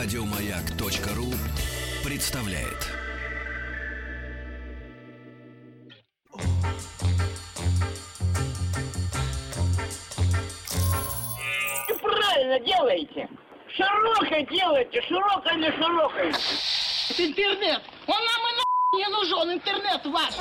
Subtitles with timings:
[0.00, 1.26] Радиомаяк.ру
[2.04, 2.86] представляет.
[11.88, 13.28] И правильно делаете.
[13.74, 16.28] Широкой делайте, широкой или широкой.
[17.18, 17.82] Интернет!
[18.06, 20.34] Он нам и на не нужен, интернет ваш!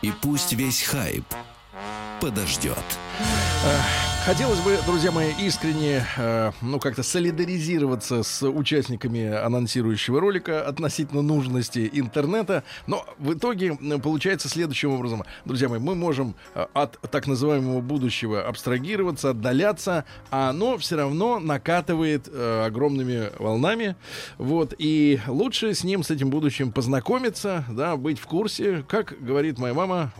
[0.00, 1.26] И пусть весь хайп
[2.18, 2.78] подождет.
[4.24, 11.90] Хотелось бы, друзья мои, искренне, э, ну, как-то солидаризироваться с участниками анонсирующего ролика относительно нужности
[11.92, 12.64] интернета.
[12.86, 15.24] Но в итоге получается следующим образом.
[15.44, 21.38] Друзья мои, мы можем э, от так называемого будущего абстрагироваться, отдаляться, а оно все равно
[21.38, 23.94] накатывает э, огромными волнами.
[24.38, 24.72] Вот.
[24.78, 28.86] И лучше с ним, с этим будущим познакомиться, да, быть в курсе.
[28.88, 30.14] Как говорит моя мама,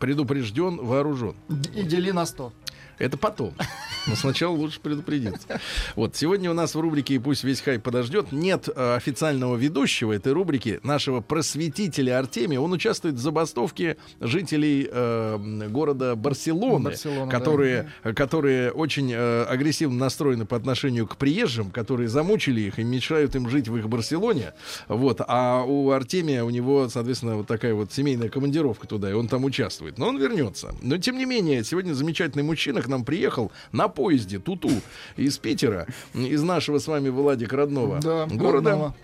[0.00, 1.36] предупрежден, вооружен.
[1.76, 2.52] И дели на 100.
[2.98, 3.54] Это потом.
[4.06, 5.60] Но сначала лучше предупредиться.
[5.96, 10.12] Вот, сегодня у нас в рубрике «И пусть весь хайп подождет» нет э, официального ведущего
[10.12, 12.60] этой рубрики, нашего просветителя Артемия.
[12.60, 20.46] Он участвует в забастовке жителей э, города Барселоны, Барселона, которые, которые очень э, агрессивно настроены
[20.46, 24.54] по отношению к приезжим, которые замучили их и мешают им жить в их Барселоне.
[24.88, 25.20] Вот.
[25.26, 29.44] А у Артемия, у него, соответственно, вот такая вот семейная командировка туда, и он там
[29.44, 29.98] участвует.
[29.98, 30.74] Но он вернется.
[30.80, 34.70] Но, тем не менее, сегодня замечательный мужчина к нам приехал на поезде Туту
[35.16, 38.70] из Питера, из нашего с вами Владик родного Да, города.
[38.70, 38.94] родного.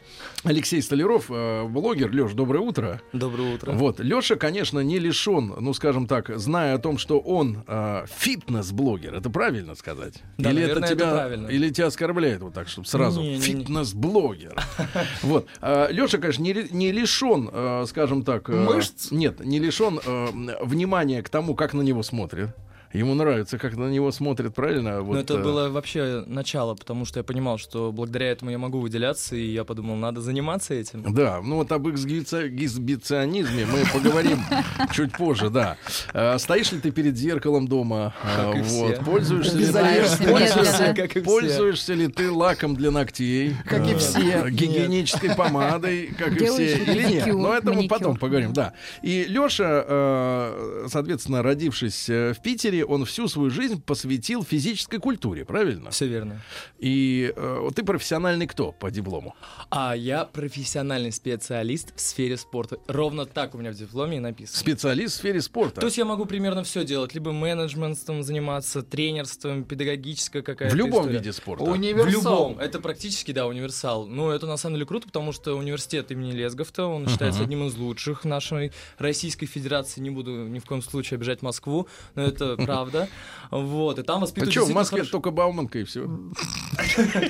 [0.45, 2.11] Алексей Столяров, э, блогер.
[2.13, 3.01] Леш, доброе утро.
[3.13, 3.73] Доброе утро.
[3.73, 9.15] Вот, Леша, конечно, не лишен, ну, скажем так, зная о том, что он э, фитнес-блогер,
[9.15, 10.15] это правильно сказать?
[10.39, 11.47] Да, или наверное, это это тебя, правильно.
[11.49, 13.41] или тебя оскорбляет вот так, чтобы сразу Не, не, не.
[13.41, 14.57] фитнес-блогер.
[15.23, 19.11] Вот, Леша, конечно, не, не лишен, э, скажем так, э, Мышц?
[19.13, 20.29] Нет, не лишен э,
[20.63, 22.57] внимания к тому, как на него смотрят.
[22.93, 24.99] Ему нравится, как на него смотрят, правильно?
[24.99, 28.59] Но Вот, это э, было вообще начало, потому что я понимал, что благодаря этому я
[28.59, 31.03] могу выделяться, и я подумал, надо заниматься этим.
[31.15, 34.41] Да, ну вот об эксгибиционизме мы поговорим
[34.93, 35.77] чуть позже, да.
[36.13, 38.15] Э, Стоишь ли ты перед зеркалом дома?
[38.23, 38.95] Как Э, и Вот.
[38.97, 39.03] все.
[39.05, 43.57] Пользуешься ли, ты, пользуешься, ли ты лаком для ногтей?
[43.67, 44.49] Как и Э, все.
[44.49, 47.27] Гигиенической помадой, как и все, ли или нет?
[47.35, 48.73] Но это мы потом поговорим, да.
[49.03, 50.53] И Леша,
[50.89, 55.91] соответственно, родившись э, в Питере, он всю свою жизнь посвятил физической культуре, правильно?
[55.91, 56.41] Все верно.
[56.79, 59.35] И э, ты профессиональный кто по диплому?
[59.71, 62.79] А я профессиональный специалист в сфере спорта.
[62.87, 64.59] Ровно так у меня в дипломе и написано.
[64.59, 65.81] Специалист в сфере спорта.
[65.81, 71.01] То есть я могу примерно все делать, либо менеджментом заниматься, тренерством, педагогическая какая-то в любом
[71.03, 71.19] история.
[71.19, 71.65] виде спорта.
[71.65, 72.11] В Универсал.
[72.11, 72.59] любом.
[72.59, 74.07] Это практически, да, универсал.
[74.07, 77.77] Ну, это на самом деле круто, потому что университет имени Лесговта, он считается одним из
[77.77, 80.01] лучших в нашей Российской Федерации.
[80.01, 83.09] Не буду ни в коем случае обижать Москву, но это правда.
[83.51, 86.09] Вот, и там А воспитывают что, в Москве хороших- только Бауманка и все.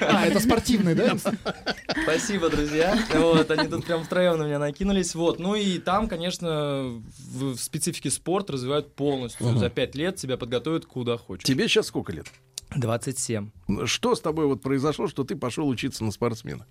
[0.00, 1.16] А, это спортивный, да?
[2.04, 2.96] Спасибо, друзья.
[3.12, 5.16] Вот, они тут прям втроем на меня накинулись.
[5.16, 7.00] Вот, ну и там, конечно,
[7.32, 9.58] в, в специфике спорт развивают полностью.
[9.58, 11.44] За пять лет тебя подготовят куда хочешь.
[11.44, 12.26] Тебе сейчас сколько лет?
[12.76, 13.50] 27.
[13.86, 16.66] Что с тобой вот произошло, что ты пошел учиться на спортсмена?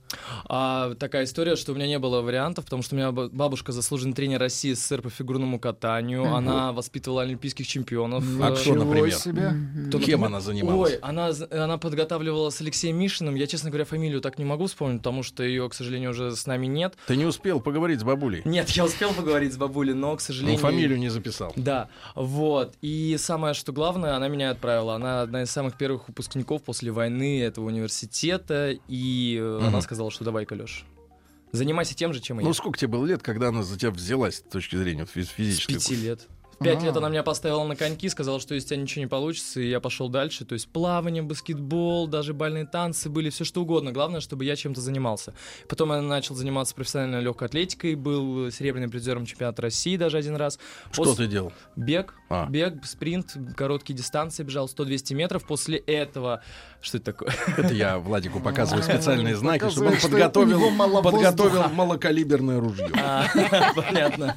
[0.45, 3.71] А, такая история, что у меня не было вариантов, потому что у меня ба- бабушка
[3.71, 6.31] заслуженный тренер России СССР по фигурному катанию.
[6.33, 8.23] Она воспитывала олимпийских чемпионов.
[8.41, 9.11] А Э, кто, например?
[9.13, 9.53] себе.
[9.91, 10.91] то, Кем например, она занималась?
[10.93, 13.35] Ой, она, она подготавливала с Алексеем Мишиным.
[13.35, 16.45] Я, честно говоря, фамилию так не могу вспомнить, потому что ее, к сожалению, уже с
[16.45, 16.93] нами нет.
[17.07, 18.41] Ты не успел поговорить с бабулей?
[18.45, 20.59] Нет, я успел поговорить с бабулей, но, к Ну, сожалению...
[20.59, 21.51] фамилию не записал.
[21.55, 22.75] Да, вот.
[22.81, 24.95] И самое, что главное, она меня отправила.
[24.95, 28.75] Она одна из самых первых выпускников после войны этого университета.
[28.87, 29.67] И Мгм.
[29.67, 30.55] она сказала, что давай-ка,
[31.51, 32.53] занимайся тем же, чем и Ну, я.
[32.53, 35.73] сколько тебе было лет, когда она за тебя взялась с точки зрения физ- С физической?
[35.73, 36.27] пяти лет.
[36.63, 36.85] Пять А.
[36.85, 39.79] лет она меня поставила на коньки, сказала, что из тебя ничего не получится, и я
[39.79, 40.45] пошел дальше.
[40.45, 43.91] То есть плавание, баскетбол, даже бальные танцы были, все что угодно.
[43.91, 45.33] Главное, чтобы я чем-то занимался.
[45.67, 50.59] Потом я начал заниматься профессиональной легкой атлетикой, был серебряным призером чемпионата России даже один раз.
[50.91, 51.51] Что Пос- ты делал?
[51.75, 52.45] Бег, А.
[52.47, 55.45] бег, спринт, короткие дистанции бежал 100-200 метров.
[55.45, 56.41] После этого...
[56.81, 57.33] Что это такое?
[57.57, 60.61] Это я Владику показываю специальные знаки, чтобы он подготовил,
[61.03, 62.89] подготовил малокалиберное ружье.
[62.95, 63.25] А,
[63.75, 64.35] Понятно.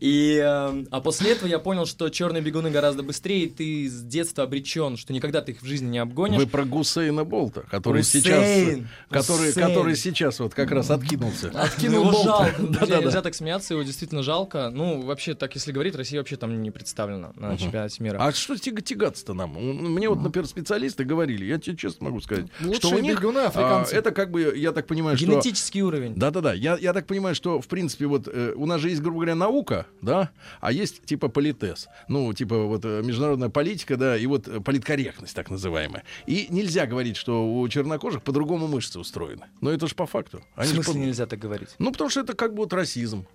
[0.00, 4.02] И, э, а после этого я понял, что черные бегуны гораздо быстрее, и ты с
[4.02, 6.38] детства обречен, что никогда ты их в жизни не обгонишь.
[6.38, 8.22] Вы про Гусейна Болта, который Гусейн!
[8.22, 9.66] сейчас, который, Гусейн!
[9.68, 11.50] который сейчас вот как раз откинулся.
[11.54, 12.24] Откинул его болт.
[12.24, 12.62] жалко.
[12.62, 14.70] Нельзя так смеяться, его действительно жалко.
[14.70, 18.18] Ну, вообще, так если говорить, Россия вообще там не представлена на чемпионате мира.
[18.20, 19.54] А что тяга- тягаться-то нам?
[19.54, 23.22] Мне вот, например, специалисты говорили, я тебе честно могу сказать, что у Лучшие них
[23.54, 25.26] а, это как бы, я так понимаю, что...
[25.26, 26.14] Генетический уровень.
[26.14, 29.18] Да-да-да, я, я так понимаю, что, в принципе, вот э, у нас же есть, грубо
[29.18, 30.30] говоря, наука, да,
[30.60, 31.88] а есть типа политез.
[32.08, 36.04] Ну, типа вот э, международная политика, да, и вот э, политкорректность так называемая.
[36.26, 39.46] И нельзя говорить, что у чернокожих по-другому мышцы устроены.
[39.60, 40.42] Но это же по факту.
[40.56, 41.70] В Они ж смысле по- нельзя так говорить?
[41.78, 43.26] Ну, потому что это как бы вот расизм.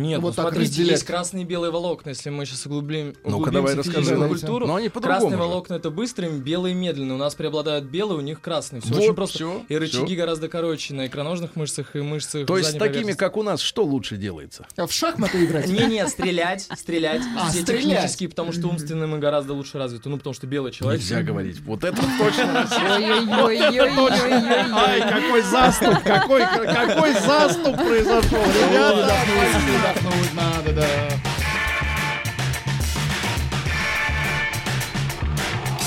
[0.00, 0.90] Нет, Вот ну так смотрите, разделять.
[0.92, 2.10] есть красные и белые волокна.
[2.10, 5.36] Если мы сейчас углублим, Ну-ка, давай углубимся в физическую культуру, Но они красные же.
[5.36, 7.14] волокна это быстрые, белые медленные.
[7.14, 8.80] У нас преобладают белые, у них красные.
[8.82, 9.36] Все Вот, очень просто.
[9.36, 10.16] всё, и рычаги всё.
[10.16, 12.46] гораздо короче на икроножных мышцах и мышцах.
[12.46, 14.66] То есть с такими, как у нас, что лучше делается?
[14.76, 15.68] А в шахматы играть?
[15.68, 17.22] Не, нет, стрелять, стрелять.
[17.38, 17.82] А, Все стрелять.
[17.84, 20.08] технические, потому что умственные мы гораздо лучше развиты.
[20.08, 21.00] Ну, потому что белый человек.
[21.00, 21.60] Нельзя говорить.
[21.60, 22.68] Вот это точно.
[24.72, 28.38] Ай, какой заступ, какой, какой заступ произошел,
[28.70, 29.14] ребята.
[29.90, 30.86] Вдохнуть надо, да.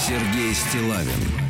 [0.06, 1.43] Сергей Стилавин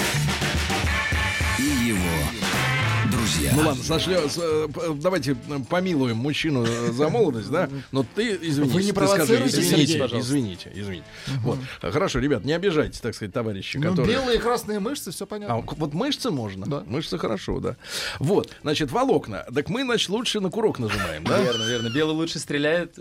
[3.43, 3.61] друзья.
[3.61, 7.69] Ну ладно, сошлё, с- э, п- давайте э, помилуем мужчину э, за молодость, да?
[7.91, 11.05] Но ты, извините, Вы не ты скажи, извините, Сергей, извините, извините.
[11.43, 11.59] Вот.
[11.81, 14.15] Хорошо, ребят, не обижайтесь, так сказать, товарищи, Ну, которые...
[14.17, 15.63] белые и красные мышцы, все А понятно.
[15.77, 16.65] вот мышцы можно.
[16.65, 16.83] Да.
[16.85, 17.75] Мышцы хорошо, да.
[18.19, 19.45] Вот, значит, волокна.
[19.53, 21.41] Так мы, значит, лучше на курок нажимаем, да?
[21.41, 21.89] Верно, верно.
[21.89, 22.97] Белый лучше стреляет.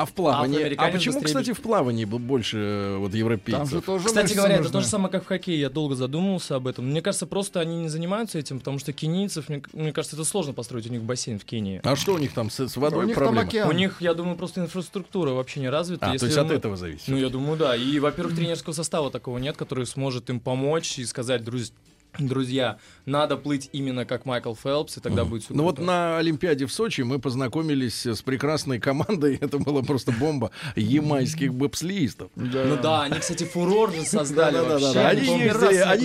[0.00, 0.74] А в плавании.
[0.76, 3.84] А почему, кстати, в плавании больше э, вот Там же европейцев?
[3.84, 4.72] тоже Кстати говоря, это нужны.
[4.78, 5.58] то же самое, как в хоккее.
[5.60, 6.86] Я долго задумывался об этом.
[6.90, 10.52] Мне кажется, просто они не занимаются этим, потому что кенийцев, мне, мне кажется, это сложно
[10.52, 11.80] построить у них бассейн в Кении.
[11.84, 13.48] А что у них там с, с У водой них там проблема?
[13.48, 13.68] океан.
[13.68, 16.06] У них, я думаю, просто инфраструктура вообще не развита.
[16.06, 17.08] А, то Если есть от мы- этого зависит.
[17.08, 17.74] Ну, я думаю, да.
[17.76, 21.74] И, во-первых, тренерского состава такого нет, который сможет им помочь и сказать, друзья,
[22.18, 26.66] друзья, надо плыть именно как Майкл Фелпс, и тогда будет все Ну вот на Олимпиаде
[26.66, 32.30] в Сочи мы познакомились с прекрасной командой, это была просто бомба, ямайских бобслеистов.
[32.34, 34.98] Ну да, они, кстати, фурор же создали вообще.
[35.00, 35.38] Они,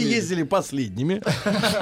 [0.04, 1.22] ездили, они последними.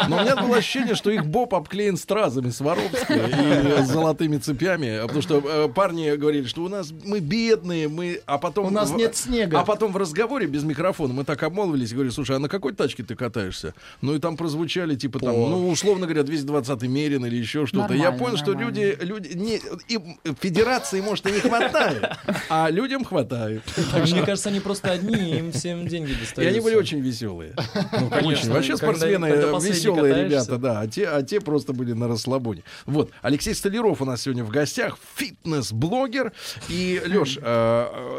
[0.07, 5.01] Но у меня было ощущение, что их боб обклеен стразами Сваровски и с золотыми цепями.
[5.01, 8.21] Потому что э, парни говорили, что у нас мы бедные, мы.
[8.25, 8.67] А потом.
[8.67, 9.59] У нас нет снега.
[9.59, 12.73] А потом в разговоре без микрофона мы так обмолвились и говорили, слушай, а на какой
[12.73, 13.73] тачке ты катаешься?
[14.01, 17.93] Ну и там прозвучали, типа там, ну, условно говоря, 220-й Мерин или еще что-то.
[17.93, 18.77] Я Нормально, понял, что нормально.
[18.77, 22.03] люди, люди не, им федерации, может, и не хватает,
[22.49, 23.63] а людям хватает.
[23.93, 26.41] Мне кажется, они просто одни, им всем деньги И достаются.
[26.41, 27.55] они были очень веселые.
[27.99, 28.53] Ну, конечно.
[28.53, 30.81] Вообще спортсмены веселые ребята, да.
[30.81, 32.63] А те, а те просто были на расслабоне.
[32.85, 33.11] Вот.
[33.21, 34.97] Алексей Столяров у нас сегодня в гостях.
[35.15, 36.31] Фитнес-блогер.
[36.69, 37.37] И, Леш,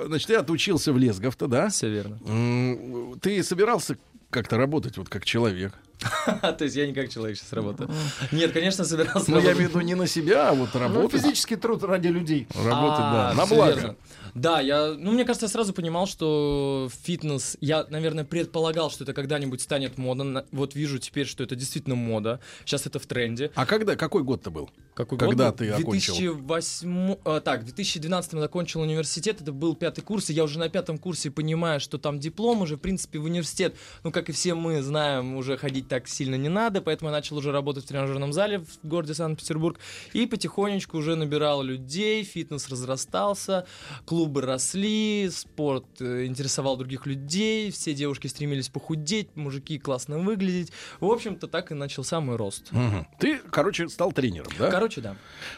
[0.06, 1.68] значит, ты отучился в Лесгов-то, да?
[1.68, 2.18] Все верно.
[3.20, 3.96] Ты собирался
[4.32, 5.72] как-то работать вот как человек?
[6.40, 7.88] То есть я не как человек сейчас работаю.
[8.32, 11.20] Нет, конечно, собирался Ну, я имею в виду не на себя, а вот Ну, работать.
[11.20, 12.48] физический труд ради людей.
[12.56, 13.30] Работать, да.
[13.30, 13.96] А, На благо.
[14.34, 19.12] Да, я, ну, мне кажется, я сразу понимал, что фитнес, я, наверное, предполагал, что это
[19.12, 20.46] когда-нибудь станет модно.
[20.52, 22.40] Вот вижу теперь, что это действительно мода.
[22.64, 23.50] Сейчас это в тренде.
[23.54, 24.70] А когда, какой год-то был?
[24.94, 26.14] Какой Когда год ты окончил?
[26.14, 27.16] 2008...
[27.24, 30.98] а, так, в 2012 закончил университет, это был пятый курс, и я уже на пятом
[30.98, 33.74] курсе понимаю, что там диплом уже, в принципе, в университет,
[34.04, 37.38] ну, как и все мы знаем, уже ходить так сильно не надо, поэтому я начал
[37.38, 39.78] уже работать в тренажерном зале в городе Санкт-Петербург,
[40.12, 43.66] и потихонечку уже набирал людей, фитнес разрастался,
[44.22, 50.70] клубы росли, спорт э, интересовал других людей, все девушки стремились похудеть, мужики классно выглядеть.
[51.00, 52.70] В общем-то, так и начался мой рост.
[52.70, 53.08] Мгм.
[53.18, 54.70] Ты, короче, стал тренером, да?
[54.70, 55.16] Короче, да.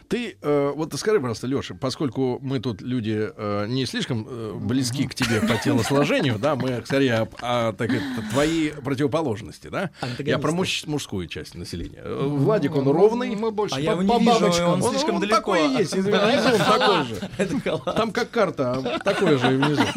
[0.08, 5.06] Ты, э, вот скажи, пожалуйста, Леша, поскольку мы тут люди э, не слишком э, близки
[5.06, 9.90] к тебе по телосложению, да, мы скорее а, так это, твои противоположности, да?
[10.20, 12.00] Я про муж- мужскую часть населения.
[12.02, 13.36] Э, Владик, он ровный.
[13.36, 14.72] Мы больше А по, я его не по вижу, бабочкам.
[14.72, 15.36] он слишком далеко.
[15.36, 17.84] такой и есть, извини, внизу он такой же.
[17.96, 19.82] Там как карта, а такое же и внизу.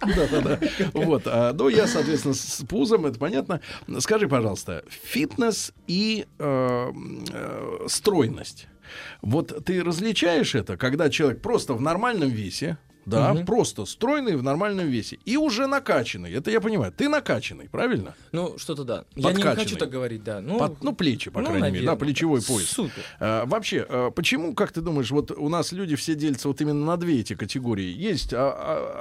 [0.00, 0.58] Да-да-да.
[0.92, 1.22] Вот.
[1.26, 3.60] а, Ну, я, соответственно, с пузом, это понятно.
[3.98, 6.92] Скажи, пожалуйста, фитнес и э,
[7.32, 8.68] э, стройность.
[9.22, 13.46] Вот ты различаешь это, когда человек просто в нормальном весе, да, Мгм.
[13.46, 16.32] просто стройный в нормальном весе и уже накачанный.
[16.32, 16.92] Это я понимаю.
[16.96, 18.14] Ты накачанный, правильно?
[18.32, 19.04] Ну, что-то да.
[19.16, 20.40] Я не хочу так говорить, да.
[20.40, 21.96] Ну, Под- ну, плечи, по ну, крайней мере, да, наверное.
[21.96, 22.68] плечевой пояс.
[22.68, 23.02] Супер.
[23.20, 26.84] А, вообще, а, почему, как ты думаешь, вот у нас люди все делятся вот именно
[26.84, 27.92] на две эти категории?
[27.92, 28.50] Есть а,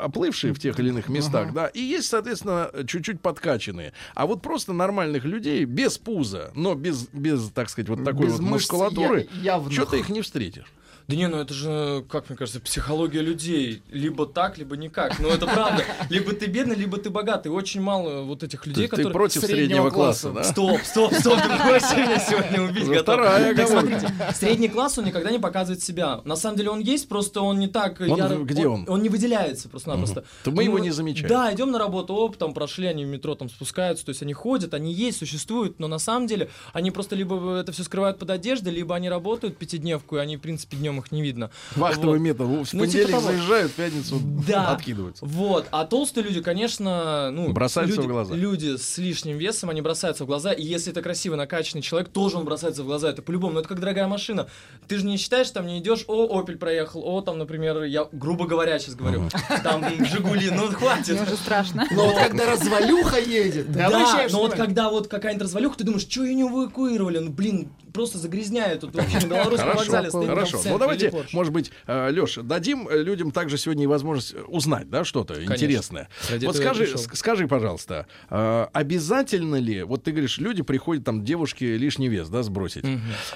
[0.01, 3.93] а, оплывшие в тех или иных местах, да, и есть, соответственно, чуть-чуть подкачанные.
[4.15, 8.33] А вот просто нормальных людей без пуза, но без, без так сказать, вот такой Без
[8.39, 9.73] вот мускулатуры, я- явных.
[9.73, 10.65] что-то их не встретишь.
[11.11, 13.83] Да не, ну это же, как мне кажется, психология людей.
[13.91, 15.19] Либо так, либо никак.
[15.19, 15.83] Ну это правда.
[16.09, 17.49] Либо ты бедный, либо ты богатый.
[17.49, 19.11] Очень мало вот этих Ты, людей, ты которые...
[19.11, 20.45] против среднего класса, да?
[20.45, 23.17] Стоп, стоп, стоп, ты хочешь меня сегодня убить готов.
[23.57, 26.21] Так смотрите, средний класс, он никогда не показывает себя.
[26.23, 28.85] На самом деле он есть, просто он не так где он?
[28.87, 30.23] Он не выделяется просто-напросто.
[30.45, 31.27] То мы его не замечаем.
[31.27, 34.31] Да, идем на работу, оп, там прошли, они в метро там спускаются, то есть они
[34.31, 38.29] ходят, они есть, существуют, но на самом деле они просто либо это все скрывают под
[38.29, 41.51] одеждой, либо они работают пятидневку, и они, в принципе, днем их не видно.
[41.75, 42.23] Вахтовый Вот.
[42.23, 42.47] метод.
[42.47, 43.21] В Ну, типа понедельник того.
[43.27, 44.71] заезжают, в пятницу Да.
[44.71, 45.25] откидываются.
[45.25, 48.35] Вот, а толстые люди, конечно, ну, Бросаются люди, в глаза.
[48.35, 52.37] Люди с лишним весом, они бросаются в глаза, и если это красивый, накачанный человек, тоже
[52.37, 54.47] он бросается в глаза, это по-любому, но это как дорогая машина.
[54.87, 58.45] Ты же не считаешь, там не идешь, о, Opel проехал, о, там, например, я, грубо
[58.47, 59.29] говоря, сейчас говорю,
[59.63, 61.13] там, Жигули, ну, хватит.
[61.13, 61.85] Мне уже страшно.
[61.91, 63.89] Но вот когда развалюха едет, Да,
[64.31, 67.19] но вот когда вот какая-нибудь развалюха, ты думаешь, что ее не эвакуировали?
[67.19, 70.61] Ну, блин, просто загрязняют тут вообще на белорусском Хорошо, вокзале стоит хорошо.
[70.65, 75.43] Ну давайте, может быть, Леш, дадим э, людям также сегодня возможность э, узнать, да, что-то
[75.43, 76.09] интересное.
[76.29, 81.63] Ради Вот скажи, скажи, пожалуйста, э, обязательно ли, вот ты говоришь, люди приходят там девушки
[81.63, 82.85] лишний вес, да, сбросить.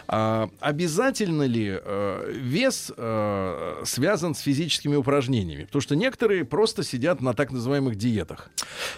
[0.07, 5.65] А, обязательно ли э, вес э, связан с физическими упражнениями?
[5.65, 8.49] Потому что некоторые просто сидят на так называемых диетах.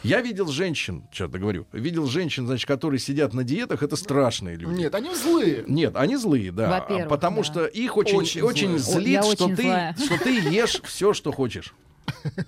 [0.04, 4.80] Я видел женщин, что-то говорю, видел женщин, значит, которые сидят на диетах, это страшные люди.
[4.80, 5.47] Нет, они злые.
[5.68, 6.86] Нет, они злые, да.
[7.10, 7.44] Потому да.
[7.44, 9.02] что их очень, Очень очень, злые.
[9.02, 9.96] злит, Я что очень ты, злая.
[9.98, 11.74] что ты ешь все, что хочешь.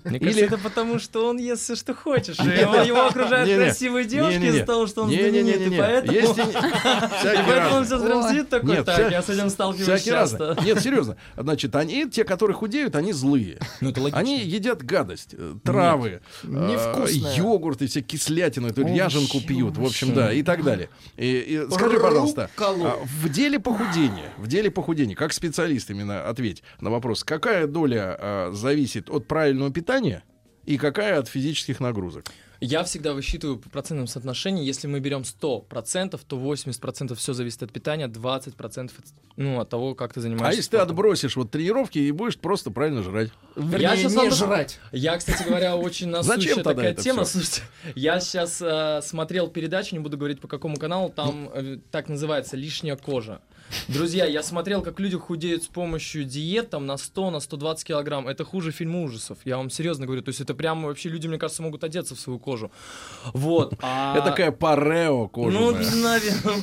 [0.04, 2.38] Мне кажется, Или- это потому, что он ест все, что хочешь.
[2.38, 5.76] И его, его окружают красивые девушки из-за того, что он знаменитый.
[5.78, 10.02] Поэтому, и- и поэтому он все сидит такой, Нет, так, вся- я с этим сталкиваюсь
[10.02, 10.48] часто.
[10.48, 10.66] разные.
[10.74, 11.16] Нет, серьезно.
[11.36, 13.58] Значит, они, те, которые худеют, они злые.
[13.80, 14.18] Ну, это логично.
[14.20, 17.34] Они едят гадость, э, травы, э, невкусное.
[17.36, 20.88] йогурты, все кислятину, эту ряженку пьют, в общем, да, и так далее.
[21.16, 26.62] И, и скажи, пожалуйста, а, в деле похудения, в деле похудения, как специалист именно ответь
[26.80, 30.22] на вопрос, какая доля а, зависит от правильного питания
[30.64, 32.26] и какая от физических нагрузок?
[32.60, 34.62] Я всегда высчитываю по процентном соотношении.
[34.62, 39.04] Если мы берем 100%, то 80% все зависит от питания, 20% от,
[39.36, 40.48] ну, от того, как ты занимаешься.
[40.48, 40.90] А если ты спортом.
[40.90, 43.30] отбросишь вот тренировки и будешь просто правильно жрать?
[43.56, 44.78] Вернее, щас не жрать.
[44.92, 47.24] Я, кстати говоря, очень насущая такая это тема.
[47.24, 47.40] всё?
[47.40, 47.62] Слушайте,
[47.94, 52.96] я сейчас смотрел передачу, не буду говорить по какому каналу, там э, так называется «Лишняя
[52.96, 53.40] кожа».
[53.88, 58.28] Друзья, я смотрел, как люди худеют с помощью диет там на 100, на 120 килограмм.
[58.28, 59.38] Это хуже фильма ужасов.
[59.44, 60.22] Я вам серьезно говорю.
[60.22, 62.70] То есть это прямо вообще люди, мне кажется, могут одеться в свою кожу.
[63.32, 63.74] Вот.
[63.82, 66.02] а- Это такая парео ну, кожаная.
[66.02, 66.62] наверное.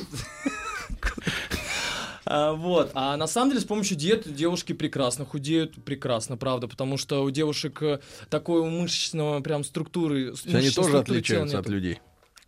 [2.30, 2.90] А, Вот.
[2.92, 7.30] А на самом деле с помощью диет девушки прекрасно худеют, прекрасно, правда, потому что у
[7.30, 10.34] девушек э, такой мышечного прям структуры.
[10.52, 12.00] Они тоже отличаются от людей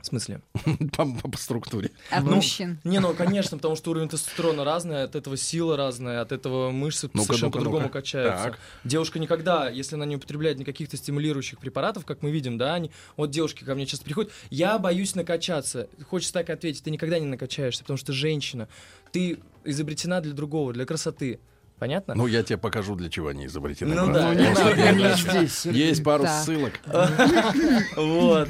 [0.02, 0.40] В смысле?
[0.96, 1.90] по, по структуре.
[2.10, 2.80] От Ну, мужчин.
[2.84, 7.10] Не, ну конечно, потому что уровень тестостерона разный, от этого сила разная, от этого мышцы
[7.12, 8.00] Ну-ка, совершенно ну-ка, по-другому ну-ка.
[8.00, 8.44] качаются.
[8.44, 8.58] Так.
[8.84, 13.30] Девушка никогда, если она не употребляет никаких-то стимулирующих препаратов, как мы видим, да, они, вот
[13.30, 15.88] девушки ко мне часто приходят, я боюсь накачаться.
[16.08, 18.68] Хочется так ответить, ты никогда не накачаешься, потому что ты женщина.
[19.12, 21.40] Ты изобретена для другого, для красоты.
[21.80, 22.14] Понятно?
[22.14, 23.94] Ну, я тебе покажу, для чего они изобретены.
[23.94, 25.30] Ну да, Не не Может, надо, я не дальше.
[25.30, 25.64] здесь.
[25.64, 26.42] Есть пару Да.
[26.42, 26.74] ссылок.
[27.96, 28.48] Вот.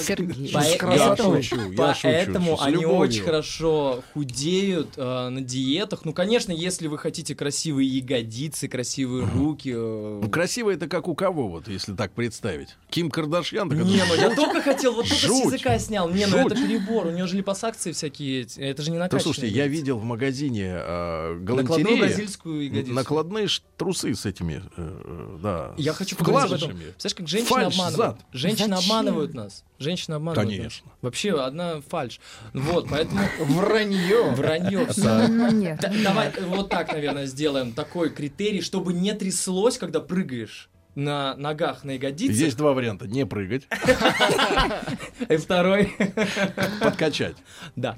[0.00, 0.50] Сергей.
[1.76, 6.04] Поэтому они очень хорошо худеют э, на диетах.
[6.04, 9.72] Ну, конечно, если вы хотите красивые ягодицы, красивые руки.
[9.74, 12.76] э, Ну, красиво это как у кого, вот, если так представить.
[12.90, 16.08] Ким Кардашьян, Не, ну я только хотел, вот только с языка снял.
[16.08, 19.22] Не, ну это перебор, у нее же липосакции всякие, это же не Да накачанные.
[19.22, 22.92] слушайте, я видел в магазине э, галантереи бразильскую ягодицу.
[22.94, 26.70] накладные трусы с этими, э, э, да, Я хочу поговорить об этом.
[26.78, 27.96] Представляешь, как женщины Фальшь обманывают.
[28.18, 28.26] зад.
[28.32, 28.90] Женщины Зачем?
[28.92, 29.64] обманывают нас.
[29.78, 30.86] Женщины обманывают Конечно.
[30.86, 30.96] нас.
[31.02, 32.20] Вообще, одна фальш.
[32.52, 34.30] Вот, поэтому Вранье.
[34.30, 34.86] вранье.
[34.96, 41.36] Ну, ну, давай вот так, наверное, сделаем такой критерий, чтобы не тряслось, когда прыгаешь на
[41.36, 42.36] ногах, на ягодицах.
[42.36, 43.06] Есть два варианта.
[43.06, 43.68] Не прыгать,
[45.28, 45.92] И второй.
[46.80, 47.36] подкачать.
[47.76, 47.96] Да.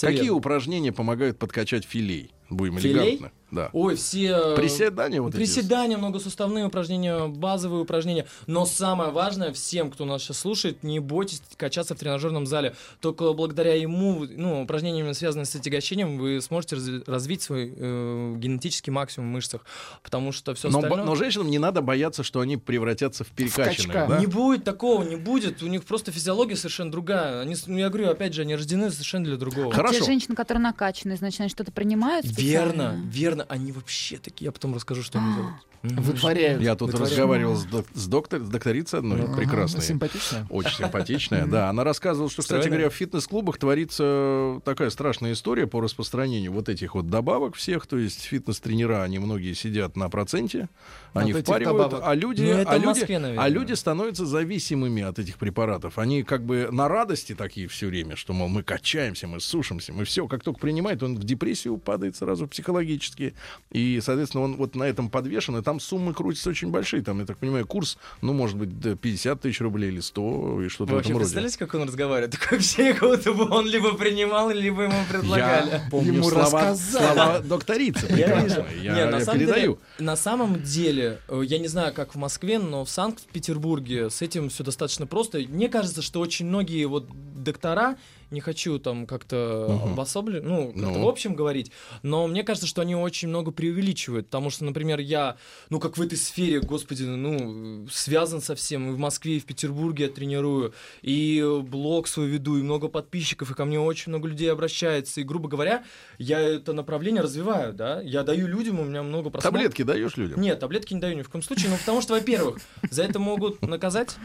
[0.00, 2.30] Какие упражнения помогают подкачать филей?
[2.50, 3.14] Будем Филей?
[3.16, 3.32] элегантно.
[3.50, 3.70] Да.
[3.72, 4.26] Ой, все...
[4.52, 5.36] э, Приседания вот эти.
[5.38, 8.26] Приседания, многосуставные упражнения, базовые упражнения.
[8.46, 12.74] Но самое важное, всем, кто нас сейчас слушает, не бойтесь качаться в тренажерном зале.
[13.00, 18.92] Только благодаря ему, ну, упражнениями, связанными с отягощением, вы сможете разви- развить свой э, генетический
[18.92, 19.64] максимум в мышцах.
[20.02, 21.04] Потому что все Но, остальное...
[21.06, 24.08] но женщинам не надо бояться, что они превратятся в перекачанных.
[24.08, 24.18] да?
[24.20, 25.62] Не будет такого, не будет.
[25.62, 27.40] У них просто физиология совершенно другая.
[27.40, 29.72] Они, ну, я говорю, опять же, они рождены совершенно для другого.
[29.72, 30.00] Хорошо.
[30.00, 33.10] Те женщины, которые накачаны, значит, они что-то принимают Верно, специально?
[33.10, 33.46] верно.
[33.48, 34.46] Они вообще такие.
[34.46, 35.54] Я потом расскажу, что они делают.
[35.82, 36.60] Вытворяют.
[36.60, 39.80] Я тут разговаривал с, док- с, доктор, с докторицей одной, Ага, прекрасной.
[39.82, 40.46] Симпатичная.
[40.50, 41.68] Очень симпатичная, да.
[41.68, 46.94] Она рассказывала, что, кстати говоря, в фитнес-клубах творится такая страшная история по распространению вот этих
[46.94, 47.86] вот добавок всех.
[47.86, 50.68] То есть фитнес-тренера, они многие сидят на проценте,
[51.12, 55.38] они впаривают, а люди, Ну, а, в люди, Москве, а люди становятся зависимыми от этих
[55.38, 55.98] препаратов.
[55.98, 60.04] Они как бы на радости такие все время, что, мол, мы качаемся, мы сушимся, мы
[60.04, 60.26] все.
[60.26, 62.27] Как только принимает, он в депрессию падает сразу.
[62.28, 63.34] Сразу психологически.
[63.72, 67.02] И, соответственно, он вот на этом подвешен, и там суммы крутятся очень большие.
[67.02, 70.68] Там, я так понимаю, курс, ну, может быть, до 50 тысяч рублей или 100, и
[70.68, 71.24] что-то Вы в вообще этом роде.
[71.24, 72.32] представляете, как он разговаривает?
[72.38, 75.70] Такое вообще, как будто бы он либо принимал, либо ему предлагали.
[75.70, 78.66] Я помню Ему слова, слова докторицы прекрасно.
[78.82, 79.72] Я, Не, на я самом передаю.
[79.74, 84.20] Деле, на самом деле, э, я не знаю, как в Москве, но в Санкт-Петербурге с
[84.22, 85.38] этим все достаточно просто.
[85.38, 87.06] Мне кажется, что очень многие вот
[87.52, 87.96] доктора,
[88.30, 89.92] не хочу там как-то Мгм.
[89.92, 91.04] обособленно, ну, как-то Ну.
[91.04, 95.36] в общем говорить, но мне кажется, что они очень много преувеличивают, потому что, например, я,
[95.70, 99.46] ну, как в этой сфере, господи, ну, связан со всем, и в Москве, и в
[99.46, 104.28] Петербурге я тренирую, и блог свой веду, и много подписчиков, и ко мне очень много
[104.28, 105.84] людей обращается, и, грубо говоря,
[106.18, 109.62] я это направление развиваю, да, я даю людям, у меня много просмотров.
[109.62, 110.40] Таблетки даешь людям?
[110.40, 112.58] Нет, таблетки не даю ни в коем случае, ну, потому что, во-первых,
[112.90, 114.16] за это могут наказать.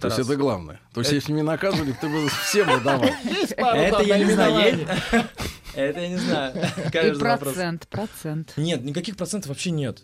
[0.00, 0.26] То Это есть раз.
[0.28, 0.80] это главное.
[0.94, 3.02] То есть Это- если не наказывали, ты бы всем бы давал.
[3.56, 4.86] Это я не знаю, есть?
[5.74, 6.54] Это я не знаю.
[6.92, 8.52] И процент, процент.
[8.56, 10.02] Нет, никаких процентов вообще нет.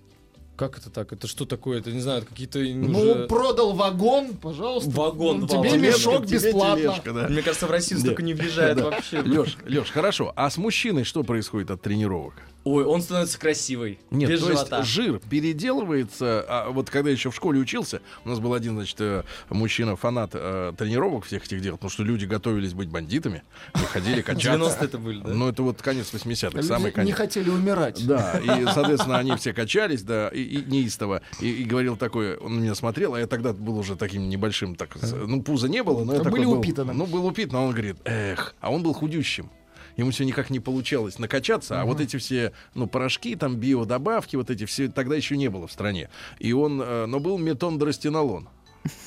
[0.57, 1.12] Как это так?
[1.12, 1.78] Это что такое?
[1.78, 3.26] Это, не знаю, это какие-то Ну, уже...
[3.28, 4.90] продал вагон, пожалуйста.
[4.90, 5.76] Вагон, Ну, Тебе вагона.
[5.76, 6.83] мешок Тебе бесплатно.
[6.83, 7.28] тележка, да.
[7.28, 9.21] Мне кажется, в Россию столько не въезжает вообще.
[9.21, 10.33] Леш, Леш, хорошо.
[10.35, 12.35] А с мужчиной что происходит от тренировок?
[12.64, 13.98] Ой, он становится красивый.
[14.10, 14.78] Нет, без то живота.
[14.78, 16.44] есть жир переделывается.
[16.48, 20.30] А вот когда еще в школе учился, у нас был один, значит, э, мужчина, фанат
[20.34, 23.42] э, тренировок всех этих дел, потому что люди готовились быть бандитами,
[23.74, 24.58] выходили качаться.
[24.58, 25.30] 90-е это были, да?
[25.30, 27.16] Ну, это вот конец 80-х, Люди самый не конец.
[27.16, 28.06] хотели умирать.
[28.06, 31.22] Да, и, соответственно, они все качались, да, и, и неистово.
[31.40, 34.74] И, и говорил такое, он на меня смотрел, а я тогда был уже таким небольшим,
[34.74, 36.92] так, ну, пуза не было, но я Были такой был, упитаны.
[36.92, 39.50] Ну, был упит, но он говорит, эх, а он был худющим.
[39.99, 44.49] Ему все никак не получалось накачаться, а вот эти все, ну, порошки, там, биодобавки, вот
[44.49, 46.09] эти все, тогда еще не было в стране.
[46.38, 48.49] И он, э, но был метондростенолон.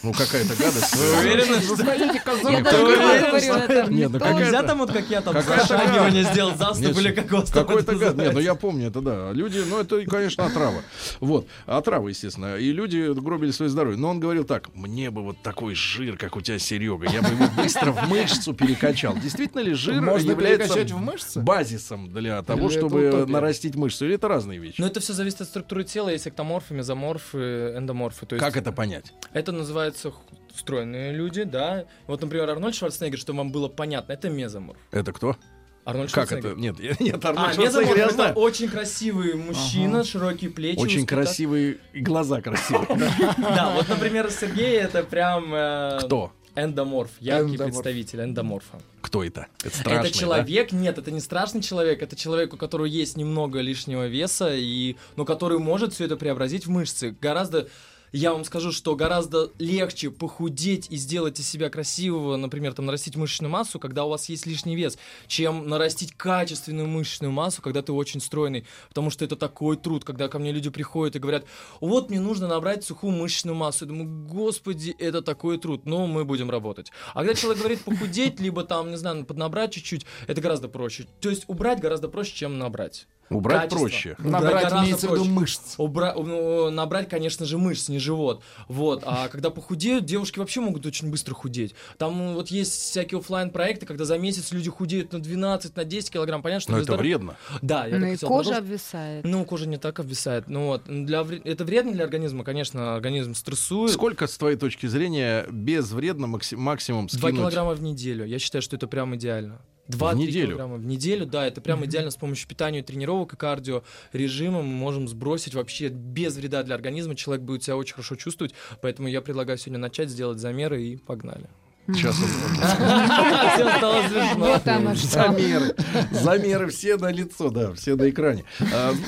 [0.04, 0.96] Ну, какая-то гадость.
[0.96, 1.76] Вы уверены, что...
[1.78, 3.92] как Я даже говорю это.
[3.92, 7.32] Нет, ну какая- Нельзя там вот как я там Какая-то зашагивание сделал, заступ или как
[7.32, 8.18] вас Какой-то гад.
[8.18, 9.32] Нет, ну я помню это, да.
[9.32, 10.82] Люди, ну это, конечно, отрава.
[11.20, 12.58] Вот, отрава, естественно.
[12.58, 14.00] И люди гробили свое здоровье.
[14.00, 17.30] Но он говорил так, мне бы вот такой жир, как у тебя, Серега, я бы
[17.30, 19.16] его быстро в мышцу перекачал.
[19.16, 21.40] Действительно ли жир Можно является перекачать в мышцы?
[21.42, 24.06] базисом для того, чтобы нарастить мышцу?
[24.06, 24.80] Или это разные вещи?
[24.80, 26.10] Но это все зависит от структуры тела.
[26.10, 28.26] Есть эктоморфы, мезоморфы, эндоморфы.
[28.26, 29.14] То есть Как это понять?
[29.34, 30.12] Это называется
[30.56, 31.86] стройные люди, да.
[32.08, 34.80] Вот, например, Арнольд Шварценеггер, чтобы вам было понятно, это мезоморф.
[34.92, 35.36] Это кто?
[35.84, 36.50] Арнольд Как это?
[36.54, 38.34] Нет, я- нет, А, Арнольд мезоморф Шварценеггер я это знаю.
[38.36, 40.78] очень красивый мужчина, широкие плечи.
[40.80, 42.88] Очень высокий красивые и глаза красивые.
[43.38, 45.54] Да, вот, например, Сергей это прям...
[45.54, 46.32] э, Кто?
[46.54, 47.74] Эндоморф, яркий Эндоморф.
[47.76, 48.82] представитель эндоморфа.
[49.02, 49.48] Кто это?
[49.64, 53.62] Это страшный, это человек, нет, это не страшный человек, это человек, у которого есть немного
[53.62, 57.16] лишнего веса, и, но который может все это преобразить в мышцы.
[57.22, 57.70] Гораздо,
[58.12, 63.16] я вам скажу, что гораздо легче похудеть и сделать из себя красивого, например, там нарастить
[63.16, 64.98] мышечную массу, когда у вас есть лишний вес,
[65.28, 68.66] чем нарастить качественную мышечную массу, когда ты очень стройный.
[68.90, 71.46] Потому что это такой труд, когда ко мне люди приходят и говорят,
[71.80, 73.86] вот мне нужно набрать сухую мышечную массу.
[73.86, 76.92] Я думаю, господи, это такой труд, но мы будем работать.
[77.14, 81.08] А когда человек говорит похудеть, либо там, не знаю, поднабрать чуть-чуть, это гораздо проще.
[81.22, 83.08] То есть убрать гораздо проще, чем набрать.
[83.32, 83.80] Убрать Качество.
[83.80, 84.16] проще.
[84.20, 85.76] Набрать имеется в виду мышц.
[85.78, 88.44] Убра- ну, набрать, конечно же, мышц, не живот.
[88.68, 89.04] Вот.
[89.06, 91.74] А когда похудеют, девушки вообще могут очень быстро худеть.
[91.98, 95.84] Там ну, вот есть всякие оффлайн проекты когда за месяц люди худеют на 12, на
[95.86, 96.42] 10 килограмм.
[96.42, 97.38] Понятно, что Но это здоровья- вредно.
[97.62, 98.58] Да, я Ну так и кожа продолжить.
[98.58, 99.26] обвисает.
[99.26, 100.48] Ну, кожа не так обвисает.
[100.48, 103.92] Ну вот, для это вредно для организма, конечно, организм стрессует.
[103.94, 107.36] Сколько, с твоей точки зрения, безвредно макси- максимум скинуть?
[107.36, 108.26] килограмма в неделю.
[108.26, 109.62] Я считаю, что это прям идеально.
[109.92, 110.48] Два В неделю?
[110.48, 114.62] килограмма в неделю, да, это прям идеально с помощью питания, и тренировок и кардио режима
[114.62, 117.16] мы можем сбросить вообще без вреда для организма.
[117.16, 121.50] Человек будет себя очень хорошо чувствовать, поэтому я предлагаю сегодня начать, сделать замеры и погнали.
[121.88, 124.96] Сейчас Все стало смешно.
[124.96, 125.76] Замеры.
[126.12, 128.46] Замеры все на лицо, да, все на экране.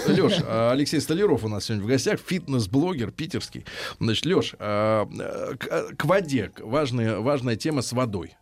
[0.08, 0.42] Леш,
[0.72, 3.66] Алексей Столяров у нас сегодня в гостях, фитнес-блогер питерский.
[4.00, 5.08] Значит, Леш, к,
[5.98, 8.36] к воде, важная тема с водой.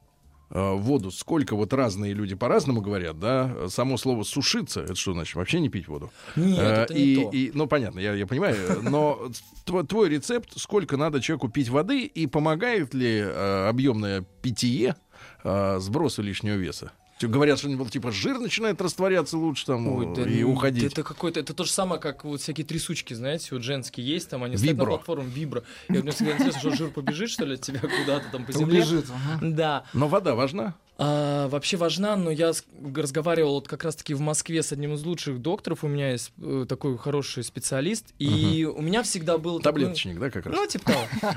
[0.53, 3.69] А, Воду сколько вот разные люди по-разному говорят, да?
[3.69, 5.35] Само слово сушиться, это что значит?
[5.35, 6.11] Вообще не пить воду?
[6.35, 7.29] Нет, Э, это не и, то.
[7.31, 9.29] и- ну, понятно, я, я понимаю, но
[9.65, 14.95] тво- твой рецепт, сколько надо человеку пить воды, и помогает ли э, объемное питье
[15.43, 16.91] э, сбросу лишнего веса?
[17.27, 20.91] Говорят, что ну, типа жир начинает растворяться лучше там Ой, да и уходить.
[20.91, 24.43] Это какой-то, это то же самое, как вот всякие трясучки, знаете, вот женские есть, там
[24.43, 24.85] они стоят Вибро.
[24.85, 25.63] на платформе вибро.
[25.89, 28.51] И вот мне всегда интересно, что жир побежит, что ли, от тебя куда-то там по
[28.51, 28.79] земле.
[28.79, 29.05] Лежит.
[29.09, 29.39] ага.
[29.41, 29.83] Да.
[29.93, 30.75] Но вода важна.
[31.03, 32.51] А, вообще важна, но я
[32.95, 35.83] разговаривал вот как раз-таки в Москве с одним из лучших докторов.
[35.83, 38.13] У меня есть э, такой хороший специалист.
[38.19, 39.59] И у меня всегда был...
[39.59, 40.55] такой- Таблеточник, да, как раз?
[40.55, 40.91] Ну, типа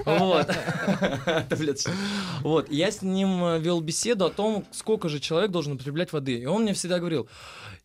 [0.04, 0.18] того.
[0.18, 0.46] Вот.
[1.48, 1.94] Таблеточник.
[2.42, 2.70] Вот.
[2.70, 6.34] Я с ним э, вел беседу о том, сколько же человек должен употреблять воды.
[6.40, 7.26] И он мне всегда говорил,